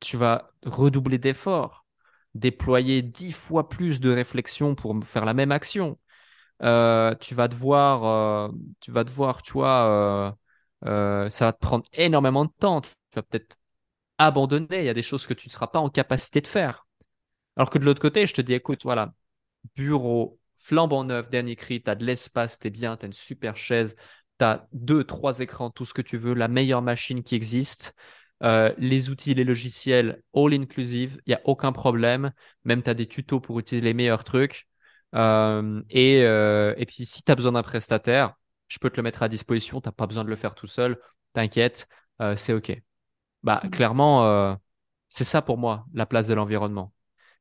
[0.00, 1.86] Tu vas redoubler d'efforts,
[2.34, 5.98] déployer 10 fois plus de réflexion pour faire la même action.
[6.62, 10.34] Euh, tu vas devoir, euh, tu vas devoir, tu vois,
[10.86, 10.88] euh,
[11.26, 12.80] euh, ça va te prendre énormément de temps.
[12.82, 13.56] Tu vas peut-être
[14.18, 14.80] abandonner.
[14.80, 16.86] Il y a des choses que tu ne seras pas en capacité de faire.
[17.56, 19.12] Alors que de l'autre côté, je te dis, écoute, voilà,
[19.76, 23.12] bureau, flambant neuf, dernier cri, tu as de l'espace, tu es bien, tu as une
[23.12, 23.96] super chaise,
[24.38, 27.94] tu as deux, trois écrans, tout ce que tu veux, la meilleure machine qui existe.
[28.42, 32.32] Euh, les outils, les logiciels, all inclusive, il n'y a aucun problème.
[32.64, 34.66] Même tu as des tutos pour utiliser les meilleurs trucs.
[35.14, 38.34] Euh, et, euh, et puis, si tu as besoin d'un prestataire,
[38.68, 39.80] je peux te le mettre à disposition.
[39.80, 40.98] Tu n'as pas besoin de le faire tout seul.
[41.32, 41.86] T'inquiète,
[42.36, 42.80] c'est OK.
[43.42, 43.70] Bah, Mhm.
[43.70, 44.58] clairement,
[45.08, 46.92] c'est ça pour moi, la place de l'environnement.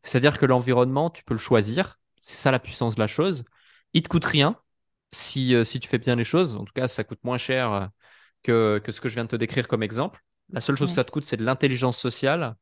[0.04, 2.00] C'est-à-dire que l'environnement, tu peux le choisir.
[2.18, 3.46] C'est ça la puissance de la chose.
[3.94, 4.60] Il te coûte rien
[5.12, 6.56] si, si tu fais bien les choses.
[6.56, 7.90] En tout cas, ça coûte moins cher
[8.44, 10.22] que, que ce que je viens de te décrire comme exemple.
[10.52, 12.56] La seule chose que ça te coûte, c'est de l'intelligence sociale.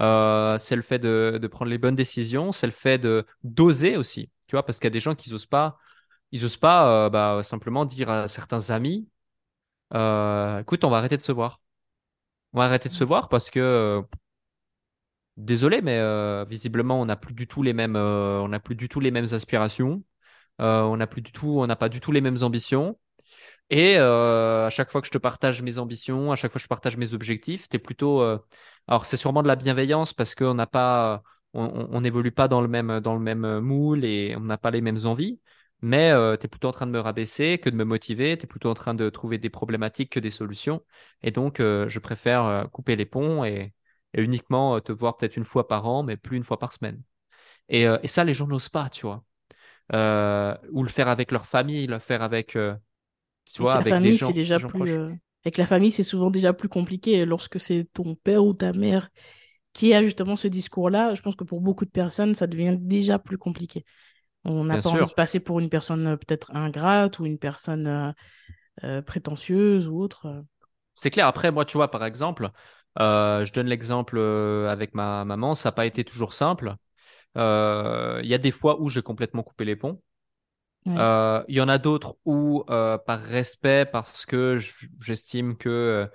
[0.00, 2.52] Euh, c'est le fait de, de prendre les bonnes décisions.
[2.52, 4.30] C'est le fait de d'oser aussi.
[4.46, 5.78] Tu vois, parce qu'il y a des gens qui osent pas,
[6.32, 9.08] ils osent pas euh, bah, simplement dire à certains amis,
[9.94, 11.60] euh, écoute, on va arrêter de se voir.
[12.52, 14.02] On va arrêter de se voir parce que
[15.36, 16.00] Désolé, mais
[16.46, 19.26] visiblement, on n'a plus du tout les mêmes, on n'a plus du tout les mêmes
[19.32, 20.02] aspirations.
[20.58, 22.98] On n'a plus du tout, on n'a pas du tout les mêmes ambitions.
[23.70, 26.62] Et euh, à chaque fois que je te partage mes ambitions, à chaque fois que
[26.64, 28.20] je partage mes objectifs, t'es plutôt.
[28.22, 28.38] euh,
[28.86, 32.68] Alors, c'est sûrement de la bienveillance parce qu'on n'a pas, on n'évolue pas dans le
[32.68, 35.40] même, dans le même moule et on n'a pas les mêmes envies.
[35.82, 38.36] Mais euh, tu es plutôt en train de me rabaisser que de me motiver.
[38.38, 40.84] Tu es plutôt en train de trouver des problématiques que des solutions.
[41.22, 43.74] Et donc, euh, je préfère euh, couper les ponts et,
[44.14, 46.72] et uniquement euh, te voir peut-être une fois par an, mais plus une fois par
[46.72, 47.02] semaine.
[47.68, 49.24] Et, et ça, les gens n'osent pas, tu vois.
[50.72, 52.56] Ou le faire avec leur famille, le faire avec,
[53.52, 54.90] tu Avec vois, famille, gens, des déjà gens plus.
[54.90, 54.98] proches.
[54.98, 55.10] euh,
[55.44, 57.24] Avec la famille, c'est souvent déjà plus compliqué.
[57.24, 59.10] Lorsque c'est ton père ou ta mère
[59.72, 63.18] qui a justement ce discours-là, je pense que pour beaucoup de personnes, ça devient déjà
[63.18, 63.84] plus compliqué.
[64.44, 68.14] On n'a pas envie de passer pour une personne euh, peut-être ingrate ou une personne
[68.84, 70.44] euh, prétentieuse ou autre.
[70.94, 71.26] C'est clair.
[71.26, 72.50] Après, moi, tu vois, par exemple,
[72.98, 76.74] je donne l'exemple avec ma maman, ça n'a pas été toujours simple.
[77.36, 80.02] Il y a des fois où j'ai complètement coupé les ponts.
[80.86, 84.58] Euh, Il y en a d'autres où, euh, par respect, parce que
[85.00, 86.08] j'estime que,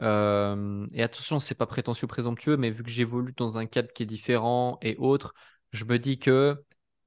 [0.00, 4.02] euh, et attention, c'est pas prétentieux, présomptueux, mais vu que j'évolue dans un cadre qui
[4.02, 5.34] est différent et autre,
[5.72, 6.64] je me dis que, de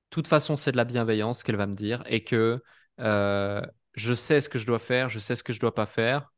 [0.10, 2.62] toute façon, c'est de la bienveillance qu'elle va me dire et que
[2.98, 6.32] je sais ce que je dois faire, je sais ce que je dois pas faire.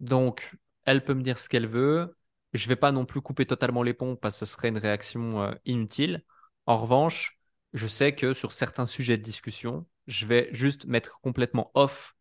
[0.00, 2.16] Donc, elle peut me dire ce qu'elle veut.
[2.52, 5.54] je vais pas non plus couper totalement les ponts parce que ce serait une réaction
[5.64, 6.24] inutile.
[6.66, 7.38] En revanche,
[7.72, 12.14] je sais que sur certains sujets de discussion, je vais juste mettre complètement off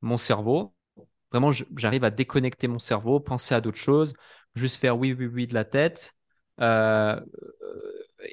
[0.00, 0.74] mon cerveau.
[1.30, 4.14] Vraiment, j'arrive à déconnecter mon cerveau, penser à d'autres choses,
[4.54, 6.14] juste faire oui, oui, oui de la tête.
[6.60, 7.20] Euh,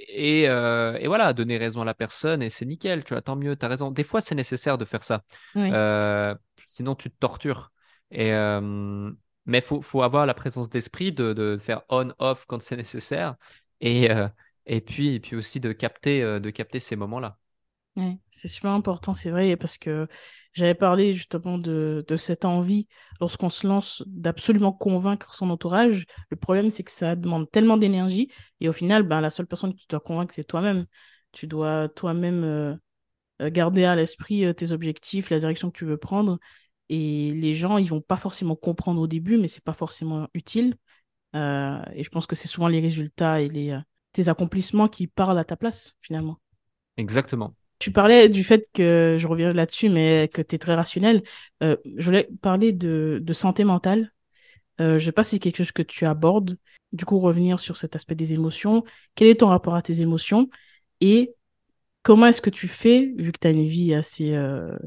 [0.07, 3.35] et, euh, et, voilà, donner raison à la personne et c'est nickel, tu vois, tant
[3.35, 3.91] mieux, tu as raison.
[3.91, 5.23] Des fois, c'est nécessaire de faire ça.
[5.57, 6.33] Euh,
[6.65, 7.71] sinon, tu te tortures.
[8.11, 8.31] Et,
[9.45, 13.35] mais il faut, faut, avoir la présence d'esprit de, de, faire on-off quand c'est nécessaire
[13.81, 14.07] et,
[14.67, 17.37] et, puis, et puis aussi de capter, de capter ces moments-là.
[18.31, 20.07] C'est super important, c'est vrai, parce que
[20.53, 22.87] j'avais parlé justement de, de cette envie,
[23.19, 26.05] lorsqu'on se lance, d'absolument convaincre son entourage.
[26.29, 29.73] Le problème, c'est que ça demande tellement d'énergie, et au final, ben, la seule personne
[29.73, 30.85] que tu dois convaincre, c'est toi-même.
[31.31, 32.75] Tu dois toi-même euh,
[33.41, 36.39] euh, garder à l'esprit euh, tes objectifs, la direction que tu veux prendre,
[36.89, 40.75] et les gens, ils vont pas forcément comprendre au début, mais c'est pas forcément utile.
[41.33, 43.79] et je pense que c'est souvent les résultats et les,
[44.11, 46.37] tes accomplissements qui parlent à ta place, finalement.
[46.97, 47.55] Exactement.
[47.81, 51.23] Tu parlais du fait que, je reviens là-dessus, mais que tu es très rationnel.
[51.63, 54.13] Euh, je voulais parler de, santé mentale.
[54.79, 56.59] Euh, je ne sais pas si c'est quelque chose que tu abordes.
[56.93, 58.83] Du coup, revenir sur cet aspect des émotions.
[59.15, 60.47] Quel est ton rapport à tes émotions?
[60.99, 61.33] Et
[62.03, 64.77] comment est-ce que tu fais, vu que tu as une vie assez euh,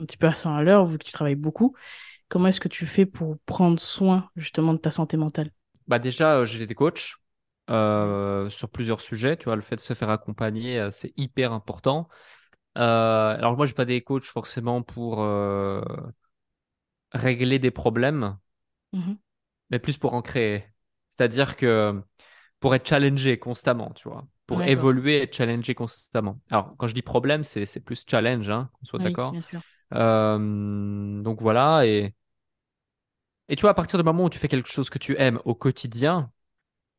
[0.00, 1.76] un petit peu à 100 à l'heure, vu que tu travailles beaucoup,
[2.28, 5.52] comment est-ce que tu fais pour prendre soin justement de ta santé mentale?
[5.86, 7.14] Bah Déjà, j'ai des coachs.
[7.68, 9.36] Euh, sur plusieurs sujets.
[9.36, 12.08] Tu vois, le fait de se faire accompagner, euh, c'est hyper important.
[12.78, 15.18] Euh, alors moi, je n'ai pas des coachs forcément pour
[17.12, 18.36] régler des problèmes,
[18.92, 19.16] mm-hmm.
[19.70, 20.64] mais plus pour en créer.
[21.08, 22.00] C'est-à-dire que
[22.60, 26.38] pour être challengé constamment, tu vois, pour évoluer et être challengé constamment.
[26.50, 29.32] Alors, quand je dis problème, c'est plus challenge, hein, qu'on soit d'accord.
[29.90, 32.14] donc voilà, et,
[33.48, 35.40] et tu vois, à partir du moment où tu fais quelque chose que tu aimes
[35.44, 36.30] au quotidien,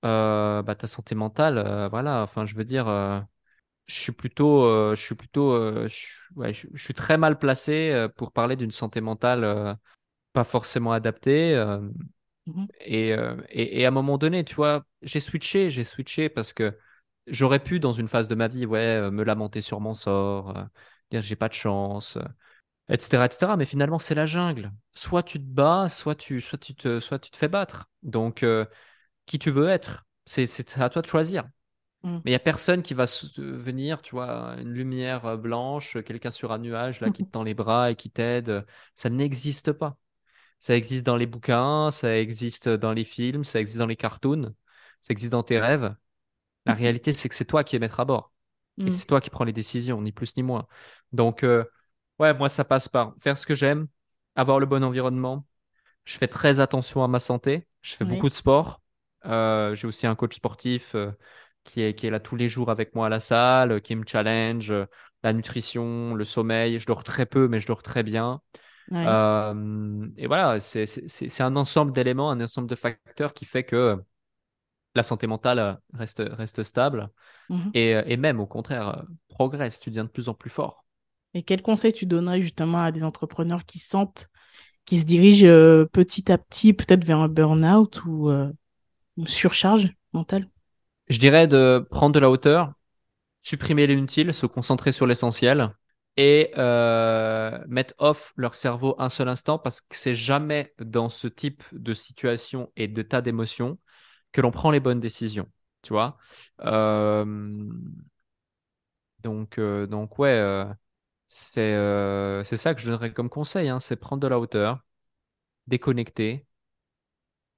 [0.05, 3.19] euh, bah, ta santé mentale, euh, voilà, enfin, je veux dire, euh,
[3.87, 5.55] je suis plutôt, je suis plutôt,
[5.87, 9.77] je, ouais, je, suis très mal placé pour parler d'une santé mentale
[10.33, 11.55] pas forcément adaptée.
[12.45, 13.09] Mmh et,
[13.49, 16.77] et, et, à un moment donné, tu vois, j'ai switché, j'ai switché parce que
[17.27, 20.53] j'aurais pu, dans une phase de ma vie, ouais, me lamenter sur mon sort,
[21.11, 22.17] dire j'ai pas de chance,
[22.89, 23.57] etc., etc.
[23.57, 24.71] Mais finalement, c'est la jungle.
[24.93, 27.89] Soit tu te bats, soit tu, soit tu te, soit tu te fais battre.
[28.03, 28.45] Donc,
[29.27, 30.05] qui tu veux être.
[30.25, 31.43] C'est à toi de choisir.
[32.03, 32.15] Mm.
[32.15, 33.05] Mais il n'y a personne qui va
[33.37, 37.43] venir, tu vois, une lumière euh, blanche, quelqu'un sur un nuage là qui te tend
[37.43, 38.65] les bras et qui t'aide.
[38.95, 39.97] Ça n'existe pas.
[40.59, 44.55] Ça existe dans les bouquins, ça existe dans les films, ça existe dans les cartoons,
[45.01, 45.95] ça existe dans tes rêves.
[46.65, 46.77] La mm.
[46.77, 48.33] réalité, c'est que c'est toi qui es maître à bord.
[48.79, 48.91] Et mm.
[48.91, 50.67] c'est toi qui prends les décisions, ni plus ni moins.
[51.11, 51.63] Donc, euh,
[52.19, 53.87] ouais, moi, ça passe par faire ce que j'aime,
[54.35, 55.45] avoir le bon environnement.
[56.05, 57.67] Je fais très attention à ma santé.
[57.81, 58.81] Je fais beaucoup de sport.
[59.27, 61.11] Euh, j'ai aussi un coach sportif euh,
[61.63, 64.03] qui, est, qui est là tous les jours avec moi à la salle, qui me
[64.05, 64.85] challenge, euh,
[65.23, 66.79] la nutrition, le sommeil.
[66.79, 68.41] Je dors très peu, mais je dors très bien.
[68.91, 73.97] et voilà, c'est un ensemble d'éléments, un ensemble de facteurs qui fait que
[74.95, 77.09] la santé mentale reste, reste stable
[77.49, 79.79] mmh et, et, même au contraire progresse.
[79.79, 80.85] Tu deviens de plus en plus fort.
[81.33, 84.29] Et quel conseil tu donnerais justement à des entrepreneurs qui sentent,
[84.85, 88.31] qui se dirigent petit à petit peut-être vers un burn-out ou
[89.25, 90.49] surcharge mentale
[91.09, 92.73] Je dirais de prendre de la hauteur,
[93.39, 95.73] supprimer l'inutile, se concentrer sur l'essentiel
[96.17, 101.27] et euh, mettre off leur cerveau un seul instant parce que c'est jamais dans ce
[101.27, 103.77] type de situation et de tas d'émotions
[104.31, 105.47] que l'on prend les bonnes décisions.
[105.83, 106.17] Tu vois
[106.61, 107.25] euh,
[109.23, 110.65] donc, euh, donc, ouais,
[111.27, 111.73] c'est
[112.45, 114.79] c'est ça que je donnerais comme conseil hein, c'est prendre de la hauteur,
[115.67, 116.46] déconnecter,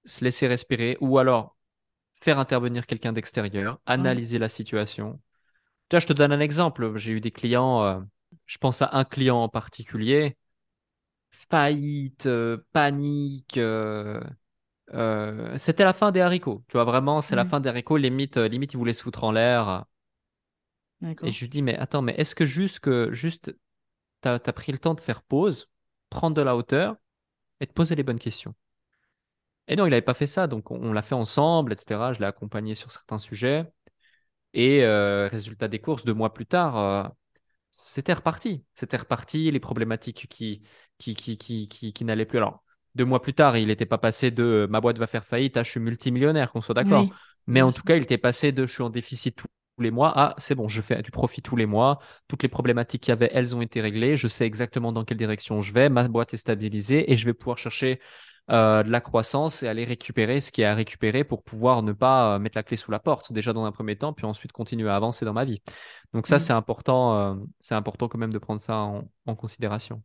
[0.09, 1.55] se laisser respirer, ou alors
[2.13, 5.21] faire intervenir quelqu'un d'extérieur, analyser la situation.
[5.89, 6.95] Tu vois, je te donne un exemple.
[6.97, 7.99] J'ai eu des clients, euh,
[8.45, 10.37] je pense à un client en particulier,
[11.31, 13.57] faillite, euh, panique.
[13.57, 14.19] Euh,
[15.57, 16.63] c'était la fin des haricots.
[16.67, 17.97] Tu vois, vraiment, c'est la fin des haricots.
[17.97, 19.85] Limite, limite, il voulait se foutre en l'air.
[21.21, 23.55] Et je lui dis, mais attends, mais est-ce que juste que juste
[24.21, 25.69] t'as as pris le temps de faire pause,
[26.09, 26.95] prendre de la hauteur
[27.61, 28.55] et de poser les bonnes questions?
[29.69, 32.13] Et non, il n'avait pas fait ça, donc on, l'a fait ensemble, etc.
[32.13, 33.65] Je l'ai accompagné sur certains sujets.
[34.53, 37.03] Et euh, résultat des courses, deux mois plus tard, euh,
[37.69, 38.65] c'était reparti.
[38.73, 40.63] C'était reparti, les problématiques qui,
[40.97, 42.39] qui, qui, qui, qui, n'allaient plus.
[42.39, 42.63] Alors,
[42.95, 45.63] deux mois plus tard, il n'était pas passé de ma boîte va faire faillite à
[45.63, 47.07] je suis multimillionnaire, qu'on soit d'accord.
[47.45, 50.11] Mais en tout cas, il était passé de je suis en déficit tous les mois
[50.17, 51.99] à c'est bon, je fais du profit tous les mois.
[52.27, 54.17] Toutes les problématiques qu'il y avait, elles ont été réglées.
[54.17, 55.89] Je sais exactement dans quelle direction je vais.
[55.89, 57.99] Ma boîte est stabilisée et je vais pouvoir chercher
[58.51, 61.93] euh, de la croissance et aller récupérer ce qui est à récupérer pour pouvoir ne
[61.93, 64.51] pas euh, mettre la clé sous la porte, déjà dans un premier temps, puis ensuite
[64.51, 65.61] continuer à avancer dans ma vie.
[66.13, 66.39] Donc ça, Mm.
[66.39, 70.01] c'est important, euh, c'est important quand même de prendre ça en, en considération.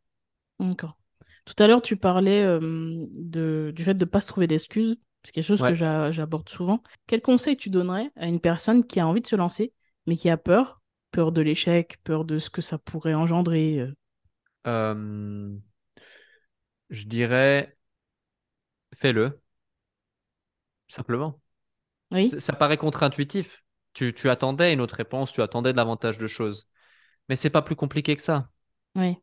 [0.60, 0.96] D'accord.
[1.44, 4.96] Tout à l'heure, tu parlais euh, de, du fait de ne pas se trouver d'excuses.
[5.24, 6.12] C'est quelque chose que Ouais.
[6.12, 6.82] j'aborde souvent.
[7.06, 9.72] Quel conseil tu donnerais à une personne qui a envie de se lancer,
[10.06, 10.80] mais qui a peur?
[11.12, 13.86] Peur de l'échec, peur de ce que ça pourrait engendrer.
[14.66, 15.56] Euh,
[16.90, 17.76] je dirais,
[18.94, 19.40] fais-le,
[20.88, 21.40] simplement.
[22.10, 23.64] Oui, Ça paraît contre-intuitif.
[23.92, 26.68] Tu, tu attendais une autre réponse, tu attendais davantage de choses.
[27.28, 28.50] Mais c'est pas plus compliqué que ça.
[28.96, 29.16] oui.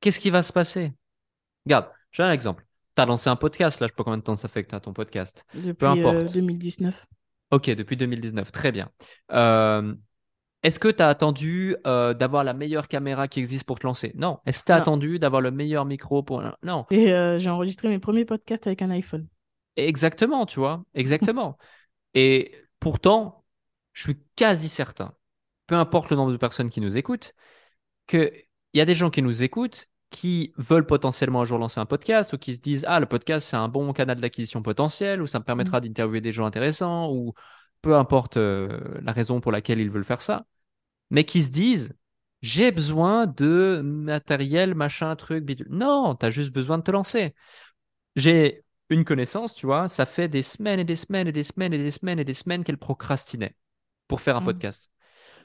[0.00, 0.92] Qu'est-ce qui va se passer?
[1.66, 2.64] Regarde, j'ai un exemple.
[2.94, 4.68] Tu as lancé un podcast, là, je sais pas combien de temps ça fait que
[4.70, 5.44] tu as ton podcast.
[5.54, 6.32] Depuis Peu euh, importe.
[6.34, 7.06] 2019.
[7.50, 8.90] Ok, depuis 2019, très bien.
[9.32, 9.92] Euh,
[10.62, 14.12] est-ce que tu as attendu euh, d'avoir la meilleure caméra qui existe pour te lancer?
[14.16, 14.38] Non.
[14.46, 14.82] Est-ce que tu as Non.
[14.82, 16.42] attendu d'avoir le meilleur micro pour...
[16.62, 16.84] Non.
[16.90, 19.26] Et euh, j'ai enregistré mes premiers podcasts avec un iPhone.
[19.76, 21.56] Exactement, tu vois, exactement.
[22.14, 23.44] Et pourtant,
[23.92, 25.14] je suis quasi certain,
[25.66, 27.34] peu importe le nombre de personnes qui nous écoutent,
[28.06, 28.32] qu'il
[28.74, 32.32] y a des gens qui nous écoutent qui veulent potentiellement un jour lancer un podcast
[32.32, 35.38] ou qui se disent Ah, le podcast, c'est un bon canal d'acquisition potentiel ou ça
[35.38, 37.34] me permettra d'interviewer des gens intéressants ou
[37.82, 40.46] peu importe euh, la raison pour laquelle ils veulent faire ça,
[41.10, 41.96] mais qui se disent
[42.42, 45.68] J'ai besoin de matériel, machin, truc, bidule.
[45.70, 47.34] Non, tu as juste besoin de te lancer.
[48.16, 51.74] J'ai une connaissance, tu vois, ça fait des semaines et des semaines et des semaines
[51.74, 53.56] et des semaines et des semaines qu'elle procrastinait
[54.08, 54.46] pour faire un Mm.
[54.46, 54.90] podcast.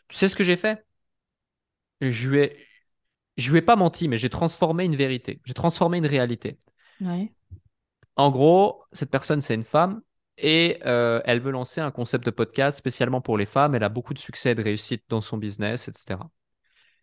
[0.09, 0.85] Tu sais ce que j'ai fait?
[2.01, 2.57] Je lui ai,
[3.37, 5.41] je lui ai pas menti, mais j'ai transformé une vérité.
[5.45, 6.59] J'ai transformé une réalité.
[7.01, 7.33] Ouais.
[8.15, 10.01] En gros, cette personne, c'est une femme
[10.37, 13.75] et euh, elle veut lancer un concept de podcast spécialement pour les femmes.
[13.75, 16.19] Elle a beaucoup de succès et de réussite dans son business, etc.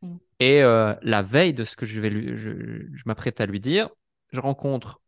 [0.02, 0.16] Mm.
[0.40, 2.50] Et euh, la veille de ce que je vais lui, je,
[2.92, 3.88] je m'apprête à lui dire,
[4.32, 5.00] je rencontre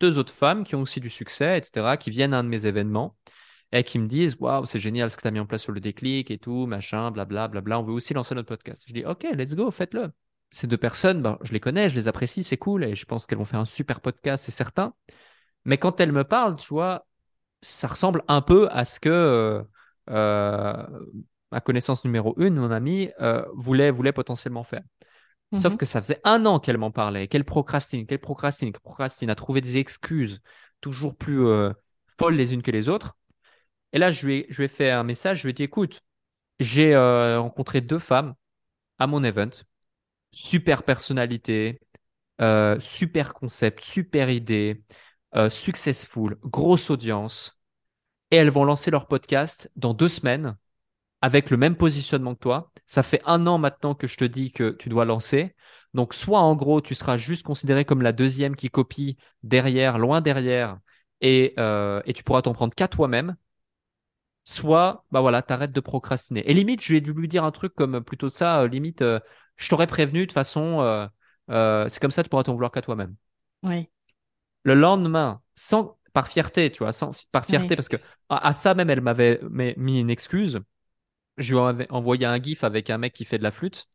[0.00, 2.66] deux autres femmes qui ont aussi du succès, etc., qui viennent à un de mes
[2.66, 3.16] événements
[3.72, 5.72] et qui me disent Waouh, c'est génial ce que tu as mis en place sur
[5.72, 7.80] le déclic et tout, machin, blabla, blabla.
[7.80, 8.84] On veut aussi lancer notre podcast.
[8.86, 10.12] Je dis Ok, let's go, faites-le.
[10.50, 13.26] Ces deux personnes, ben, je les connais, je les apprécie, c'est cool et je pense
[13.26, 14.94] qu'elles vont faire un super podcast, c'est certain.
[15.64, 17.04] Mais quand elles me parlent, tu vois,
[17.60, 19.62] ça ressemble un peu à ce que euh,
[20.10, 20.86] euh,
[21.52, 24.82] ma connaissance numéro une, mon amie, euh, voulait, voulait potentiellement faire.
[25.56, 25.78] Sauf Mhm.
[25.78, 29.34] que ça faisait un an qu'elle m'en parlait, qu'elle procrastine, qu'elle procrastine, qu'elle procrastine, à
[29.34, 30.40] trouver des excuses
[30.80, 31.72] toujours plus euh,
[32.06, 33.16] folles les unes que les autres.
[33.92, 35.62] Et là, je lui ai, je lui ai fait un message, je lui ai dit,
[35.64, 36.02] écoute,
[36.60, 38.34] j'ai euh, rencontré deux femmes
[38.98, 39.50] à mon event,
[40.30, 41.80] super personnalité,
[42.40, 44.82] euh, super concept, super idée,
[45.36, 47.60] euh, successful, grosse audience,
[48.30, 50.56] et elles vont lancer leur podcast dans deux semaines
[51.20, 52.72] avec le même positionnement que toi.
[52.86, 55.54] Ça fait un an maintenant que je te dis que tu dois lancer.
[55.94, 60.20] Donc, soit en gros, tu seras juste considéré comme la deuxième qui copie derrière, loin
[60.20, 60.78] derrière,
[61.20, 63.36] et, euh, et tu pourras t'en prendre qu'à toi-même.
[64.44, 66.48] Soit, bah voilà, t'arrêtes de procrastiner.
[66.48, 69.86] Et limite, je vais lui dire un truc comme plutôt ça, euh, limite, je t'aurais
[69.86, 71.08] prévenu de toute façon,
[71.48, 73.14] c'est comme ça, tu pourras t'en vouloir qu'à toi-même.
[73.62, 73.90] Ouais.
[74.66, 77.76] Le lendemain, sans, par fierté, tu vois, sans, par fierté, Ouais.
[77.76, 77.98] parce que
[78.30, 79.40] à, à ça même, elle m'avait
[79.78, 80.60] mis une excuse.
[81.38, 83.86] Je lui avais envoyé un gif avec un mec qui fait de la flûte.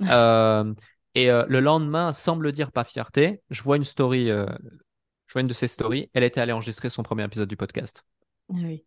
[0.08, 0.74] Euh,
[1.14, 4.46] et euh, le lendemain, sans me le dire par fierté, je vois une story, euh,
[5.26, 6.10] je vois une de ses stories.
[6.14, 8.04] Elle était allée enregistrer son premier épisode du podcast.
[8.50, 8.84] Ah Oui.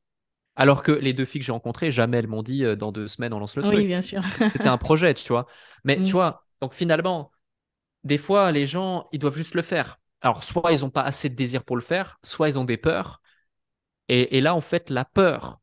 [0.56, 3.08] Alors que les deux filles que j'ai rencontrées, jamais elles m'ont dit euh, dans deux
[3.08, 3.88] semaines on lance le Oui, truc.
[3.88, 4.22] bien sûr.
[4.46, 5.48] C'était un projet, tu vois.
[5.84, 7.32] Mais tu vois, donc finalement,
[8.04, 10.00] des fois, les gens, ils doivent juste le faire.
[10.24, 12.78] Alors, soit ils n'ont pas assez de désir pour le faire, soit ils ont des
[12.78, 13.22] peurs.
[14.08, 15.60] Et, et là, en fait, la peur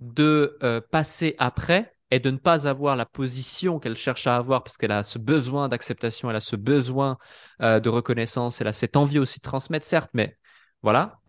[0.00, 4.64] de euh, passer après et de ne pas avoir la position qu'elle cherche à avoir
[4.64, 7.18] parce qu'elle a ce besoin d'acceptation, elle a ce besoin
[7.62, 10.36] euh, de reconnaissance, elle a cette envie aussi de transmettre, certes, mais
[10.82, 11.20] voilà,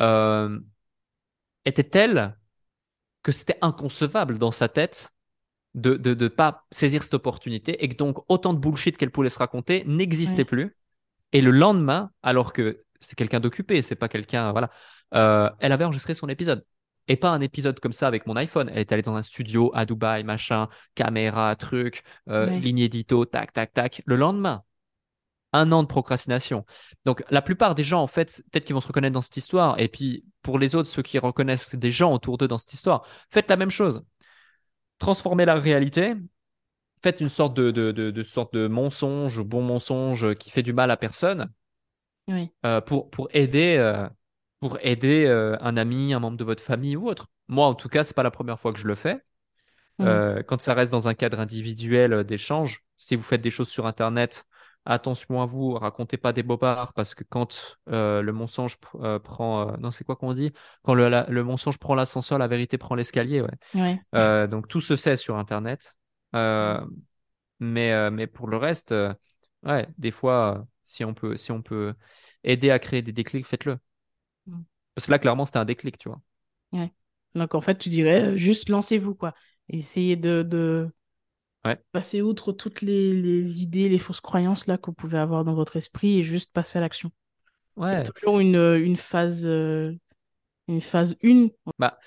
[0.00, 0.58] euh,
[1.64, 2.36] était telle
[3.22, 5.12] que c'était inconcevable dans sa tête
[5.74, 9.10] de ne de, de pas saisir cette opportunité et que donc autant de bullshit qu'elle
[9.10, 10.76] pouvait se raconter n'existait plus?
[11.32, 14.70] Et le lendemain, alors que c'est quelqu'un d'occupé, c'est pas quelqu'un, voilà,
[15.14, 16.64] euh, elle avait enregistré son épisode.
[17.08, 18.68] Et pas un épisode comme ça avec mon iPhone.
[18.72, 22.60] Elle est allée dans un studio à Dubaï, machin, caméra, truc, euh, Ouais.
[22.60, 24.02] ligne édito, tac, tac, tac.
[24.06, 24.62] Le lendemain,
[25.52, 26.64] un an de procrastination.
[27.04, 29.80] Donc, la plupart des gens, en fait, peut-être qu'ils vont se reconnaître dans cette histoire.
[29.80, 33.04] Et puis, pour les autres, ceux qui reconnaissent des gens autour d'eux dans cette histoire,
[33.30, 34.04] faites la même chose.
[34.98, 36.14] Transformez la réalité.
[37.02, 40.72] Faites une sorte de, de, de, de sorte de mensonge, bon mensonge qui fait du
[40.72, 41.50] mal à personne
[42.28, 42.52] Oui.
[42.66, 44.08] euh, pour, pour aider, euh,
[44.60, 47.26] pour aider euh, un ami, un membre de votre famille ou autre.
[47.48, 49.22] Moi, en tout cas, c'est pas la première fois que je le fais.
[49.98, 54.44] Quand ça reste dans un cadre individuel d'échange, si vous faites des choses sur Internet
[54.86, 60.04] attention à vous, racontez pas des bobards parce que quand le mensonge prend, non c'est
[60.04, 60.52] quoi qu'on dit,
[60.84, 64.00] quand le, le mensonge prend l'ascenseur, la vérité prend l'escalier, ouais.
[64.14, 64.48] ouais.
[64.48, 65.98] donc tout se sait sur Internet,
[66.32, 68.94] mais mais pour le reste,
[69.62, 71.94] ouais, des fois si on peut si on peut
[72.42, 73.78] aider à créer des déclics, faites-le.
[74.46, 74.62] Mm.
[74.94, 76.20] Parce que là clairement c'était un déclic, tu vois.
[76.72, 76.92] Ouais.
[77.34, 79.34] Donc en fait tu dirais juste lancez-vous quoi,
[79.68, 80.90] essayez de, de
[81.92, 85.76] Passer outre toutes les, idées, les fausses croyances là que vous pouvez avoir dans votre
[85.76, 87.10] esprit et juste passer à l'action.
[87.76, 88.02] Ouais.
[88.02, 89.92] Toujours une, une phase euh,
[90.68, 91.48] une phase 1.
[91.78, 91.98] Bah,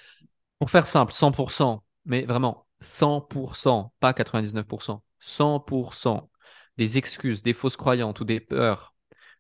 [0.58, 6.30] pour faire simple, 100%, mais vraiment 100%, pas 99%, 100%
[6.78, 8.94] des excuses, des fausses croyances ou des peurs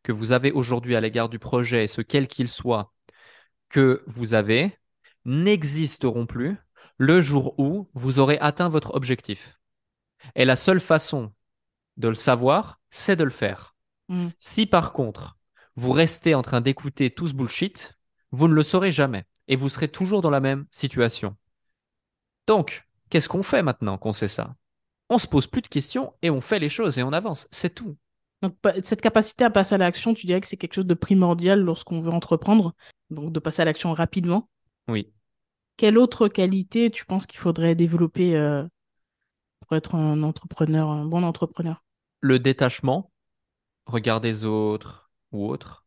[0.03, 2.93] que vous avez aujourd'hui à l'égard du projet, ce quel qu'il soit,
[3.69, 4.77] que vous avez,
[5.25, 6.57] n'existeront plus
[6.97, 9.57] le jour où vous aurez atteint votre objectif.
[10.35, 11.33] Et la seule façon
[11.97, 13.75] de le savoir, c'est de le faire.
[14.09, 14.27] Mm.
[14.37, 15.37] Si par contre,
[15.75, 17.97] vous restez en train d'écouter tout ce bullshit,
[18.31, 21.35] vous ne le saurez jamais et vous serez toujours dans la même situation.
[22.47, 24.55] Donc, qu'est-ce qu'on fait maintenant qu'on sait ça?
[25.07, 27.47] On se pose plus de questions et on fait les choses et on avance.
[27.51, 27.95] C'est tout.
[28.41, 31.61] Donc, cette capacité à passer à l'action, tu dirais que c'est quelque chose de primordial
[31.61, 32.73] lorsqu'on veut entreprendre,
[33.11, 34.49] donc de passer à l'action rapidement?
[34.87, 35.13] Oui.
[35.77, 38.63] Quelle autre qualité tu penses qu'il faudrait développer euh,
[39.59, 41.83] pour être un entrepreneur, un bon entrepreneur?
[42.21, 43.11] Le détachement,
[43.85, 45.85] regarder les autres ou autres,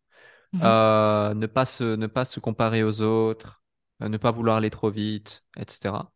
[0.53, 0.61] Mhm.
[0.62, 3.64] euh, ne, pas se, ne pas se comparer aux autres,
[4.03, 6.12] euh, ne pas vouloir aller trop vite, etc.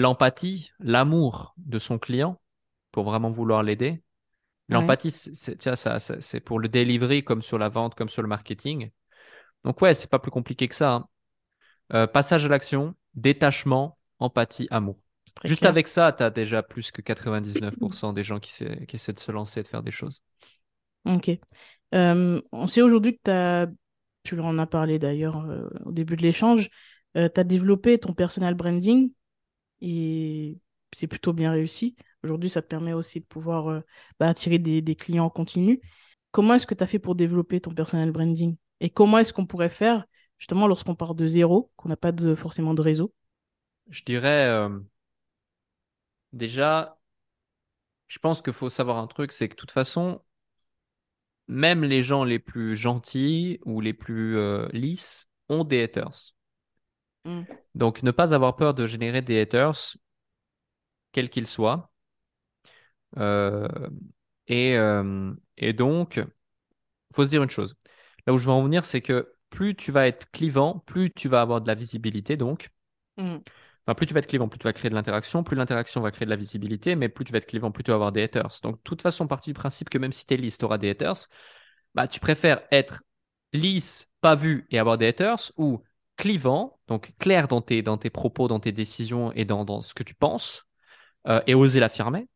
[0.00, 2.40] L'empathie, l'amour de son client
[2.90, 4.02] pour vraiment vouloir l'aider.
[4.70, 8.22] L'empathie, c'est, tiens, ça, ça- c'est pour le delivery comme sur la vente, comme sur
[8.22, 8.90] le marketing.
[9.62, 10.94] Donc ouais, c'est pas plus compliqué que ça.
[10.94, 11.08] hein.
[11.92, 14.96] Euh, passage à l'action, détachement, empathie, amour.
[15.44, 15.70] Juste clair.
[15.70, 19.60] avec ça, tu as déjà plus que 99% des gens qui, essaient de se lancer
[19.60, 20.22] et de faire des choses.
[21.04, 21.30] Ok.
[21.94, 23.66] Euh, on sait aujourd'hui que tu as,
[24.22, 26.70] tu en as parlé d'ailleurs euh, au début de l'échange,
[27.14, 29.10] tu as développé ton personal branding
[29.80, 30.58] et
[30.92, 31.96] c'est plutôt bien réussi.
[32.22, 33.80] Aujourd'hui, ça te permet aussi de pouvoir euh,
[34.18, 35.80] bah, attirer des, clients en continu.
[36.30, 38.56] Comment est-ce que tu as fait pour développer ton personal branding?
[38.80, 40.04] Et comment est-ce qu'on pourrait faire
[40.38, 43.12] justement lorsqu'on part de zéro, qu'on n'a pas de, forcément de réseau?
[43.88, 44.78] Je dirais, euh,
[46.32, 46.98] déjà,
[48.06, 50.22] je pense qu'il faut savoir un truc, c'est que de toute façon,
[51.48, 56.34] même les gens les plus gentils ou les plus euh, lisses ont des haters.
[57.24, 57.42] Mm.
[57.74, 59.96] Donc, ne pas avoir peur de générer des haters,
[61.12, 61.90] quels qu'ils soient.
[63.18, 63.68] Euh,
[64.46, 66.20] et, euh, et donc,
[67.12, 67.76] faut se dire une chose.
[68.26, 71.28] Là où je veux en venir, c'est que plus tu vas être clivant, plus tu
[71.28, 72.70] vas avoir de la visibilité, donc.
[73.16, 73.38] Mm.
[73.86, 76.10] Enfin, plus tu vas être clivant, plus tu vas créer de l'interaction, plus l'interaction va
[76.10, 78.22] créer de la visibilité, mais plus tu vas être clivant, plus tu vas avoir des
[78.22, 78.60] haters.
[78.62, 80.78] Donc, de toute façon, partie du principe que même si tu es lisse, tu auras
[80.78, 81.26] des haters,
[81.94, 83.02] bah, tu préfères être
[83.52, 85.82] lisse, pas vu et avoir des haters, ou
[86.20, 89.94] clivant, donc clair dans tes, dans tes propos, dans tes décisions et dans, dans ce
[89.94, 90.66] que tu penses,
[91.26, 92.28] euh, et oser l'affirmer,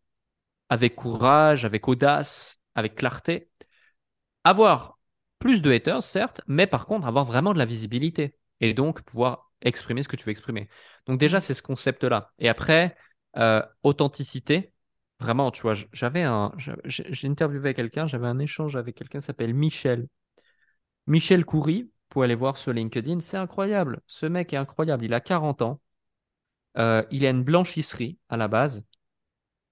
[0.71, 3.51] avec courage, avec audace, avec clarté.
[4.43, 4.99] Avoir
[5.39, 9.53] plus de haters, certes, mais par contre, avoir vraiment de la visibilité, et donc pouvoir
[9.61, 10.69] exprimer ce que tu veux exprimer.
[11.05, 12.33] Donc déjà, c'est ce concept-là.
[12.39, 12.97] Et après,
[13.37, 14.73] euh, authenticité.
[15.21, 16.53] Vraiment, tu vois, j'avais un,
[16.87, 20.09] j'ai interviewé quelqu'un, j'avais un échange avec quelqu'un qui s'appelle Michel.
[21.07, 24.01] Michel Coury, pour aller voir sur LinkedIn, c'est incroyable.
[24.07, 25.05] Ce mec est incroyable.
[25.05, 25.81] Il a 40 ans.
[26.79, 28.85] Euh, il a une blanchisserie à la base.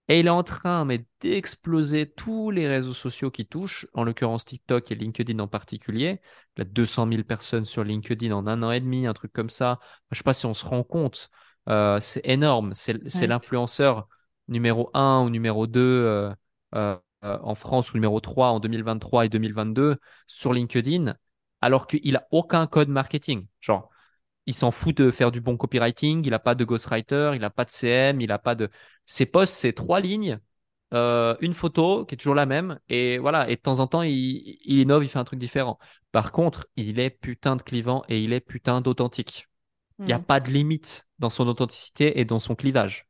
[0.08, 4.44] Et il est en train mais, d'exploser tous les réseaux sociaux qui touchent, en l'occurrence
[4.44, 6.20] TikTok et LinkedIn en particulier.
[6.56, 9.50] Il a 200 000 personnes sur LinkedIn en un an et demi, un truc comme
[9.50, 9.78] ça.
[10.10, 11.30] Je ne sais pas si on se rend compte.
[11.68, 12.74] Euh, c'est énorme.
[12.74, 14.08] C'est Ouais, l'influenceur
[14.48, 16.34] numéro 1 ou numéro 2 euh,
[16.74, 21.14] euh, en France ou numéro 3 en 2023 et 2022 sur LinkedIn,
[21.62, 23.46] alors qu'il a aucun code marketing.
[23.62, 23.90] Genre,
[24.46, 27.50] il s'en fout de faire du bon copywriting, il n'a pas de ghostwriter, il n'a
[27.50, 28.70] pas de CM, il n'a pas de.
[29.06, 30.40] Ses posts, c'est trois lignes,
[30.94, 33.48] euh, une photo qui est toujours la même, et voilà.
[33.50, 34.12] Et de temps en temps, il,
[34.64, 35.78] il innove, il fait un truc différent.
[36.12, 39.48] Par contre, il est putain de clivant et il est putain d'authentique.
[40.06, 40.24] Il n'y a Mm.
[40.24, 43.06] pas de limite dans son authenticité et dans son clivage.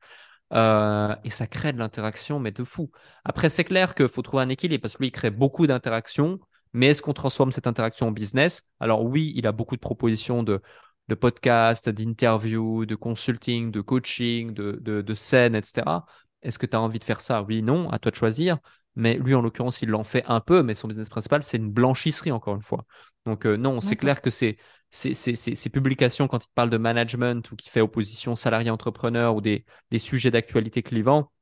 [0.53, 2.90] Euh, et ça crée de l'interaction, mais de fou.
[3.24, 6.38] Après, c'est clair qu'il faut trouver un équilibre parce que lui, il crée beaucoup d'interactions.
[6.72, 8.68] Mais est-ce qu'on transforme cette interaction en business?
[8.80, 10.60] Alors oui, il a beaucoup de propositions de,
[11.08, 16.06] de podcasts, d'interviews, de consulting, de coaching, de, de, de scènes, etc.
[16.42, 17.42] Est-ce que tu as envie de faire ça?
[17.42, 18.58] Oui, non, à toi de choisir.
[18.94, 21.70] Mais lui, en l'occurrence, il l'en fait un peu, mais son business principal, c'est une
[21.70, 22.84] blanchisserie, encore une fois.
[23.26, 24.56] Donc euh, non, c'est clair que c'est
[24.90, 29.64] ces, publications, quand il te parle de management ou qui fait opposition salarié-entrepreneur ou des,
[29.90, 31.32] des sujets d'actualité clivants,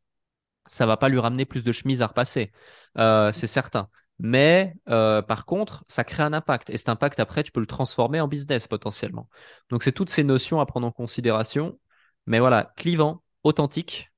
[0.67, 2.53] ça va pas lui ramener plus de chemises à repasser.
[2.99, 3.89] Euh, c'est certain.
[4.23, 6.69] Mais euh, par contre, ça crée un impact.
[6.71, 9.29] Et cet impact, après, tu peux le transformer en business potentiellement.
[9.71, 11.81] Donc, c'est toutes ces notions à prendre en considération.
[12.27, 14.11] Mais voilà, clivant, authentique.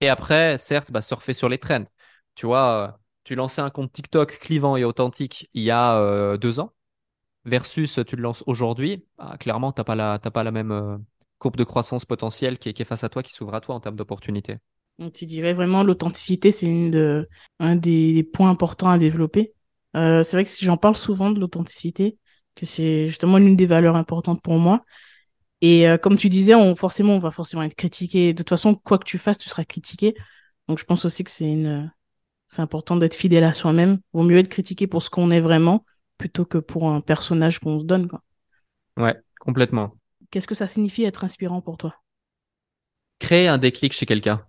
[0.00, 1.84] Et après, certes, bah, surfer sur les trends.
[2.34, 6.36] Tu vois, euh, tu lançais un compte TikTok clivant et authentique il y a euh,
[6.38, 6.74] deux ans
[7.44, 9.06] versus tu le lances aujourd'hui.
[9.18, 11.04] Bah, clairement, tu n'as pas, la, même
[11.38, 13.74] courbe de croissance potentielle qui est, qui est face à toi, qui s'ouvre à toi
[13.74, 14.58] en termes d'opportunités.
[14.98, 17.28] Donc, tu dirais vraiment l'authenticité, c'est une de,
[17.58, 19.52] un des, points importants à développer.
[19.94, 22.18] Euh, c'est vrai que j'en parle souvent de l'authenticité,
[22.54, 24.84] que c'est justement l'une des valeurs importantes pour moi.
[25.60, 28.32] Et euh, comme tu disais, on, forcément, on va forcément être critiqué.
[28.32, 30.14] De toute façon, quoi que tu fasses, tu seras critiqué.
[30.68, 31.92] Donc, je pense aussi que c'est une,
[32.48, 33.98] c'est important d'être fidèle à soi-même.
[34.14, 35.84] Vaut mieux être critiqué pour ce qu'on est vraiment
[36.16, 38.22] plutôt que pour un personnage qu'on se donne, quoi.
[38.96, 39.92] Ouais, complètement.
[40.30, 41.94] Qu'est-ce que ça signifie être inspirant pour toi?
[43.18, 44.46] Créer un déclic chez quelqu'un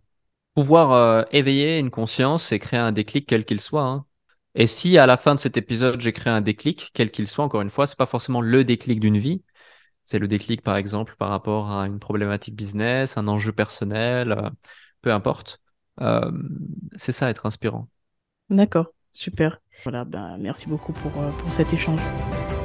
[0.57, 3.83] pouvoir euh, éveiller une conscience et créer un déclic quel qu'il soit.
[3.83, 4.07] Hein.
[4.55, 7.45] Et si à la fin de cet épisode j'ai créé un déclic quel qu'il soit,
[7.45, 9.43] encore une fois, c'est pas forcément le déclic d'une vie.
[10.01, 14.49] C'est le déclic, par exemple, par rapport à une problématique business, un enjeu personnel, euh,
[15.03, 15.59] peu importe.
[16.01, 16.31] Euh,
[16.95, 17.87] c'est ça être inspirant.
[18.49, 19.59] D'accord, super.
[19.83, 21.99] Voilà, ben, merci beaucoup pour, pour cet échange.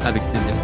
[0.00, 0.54] Avec plaisir.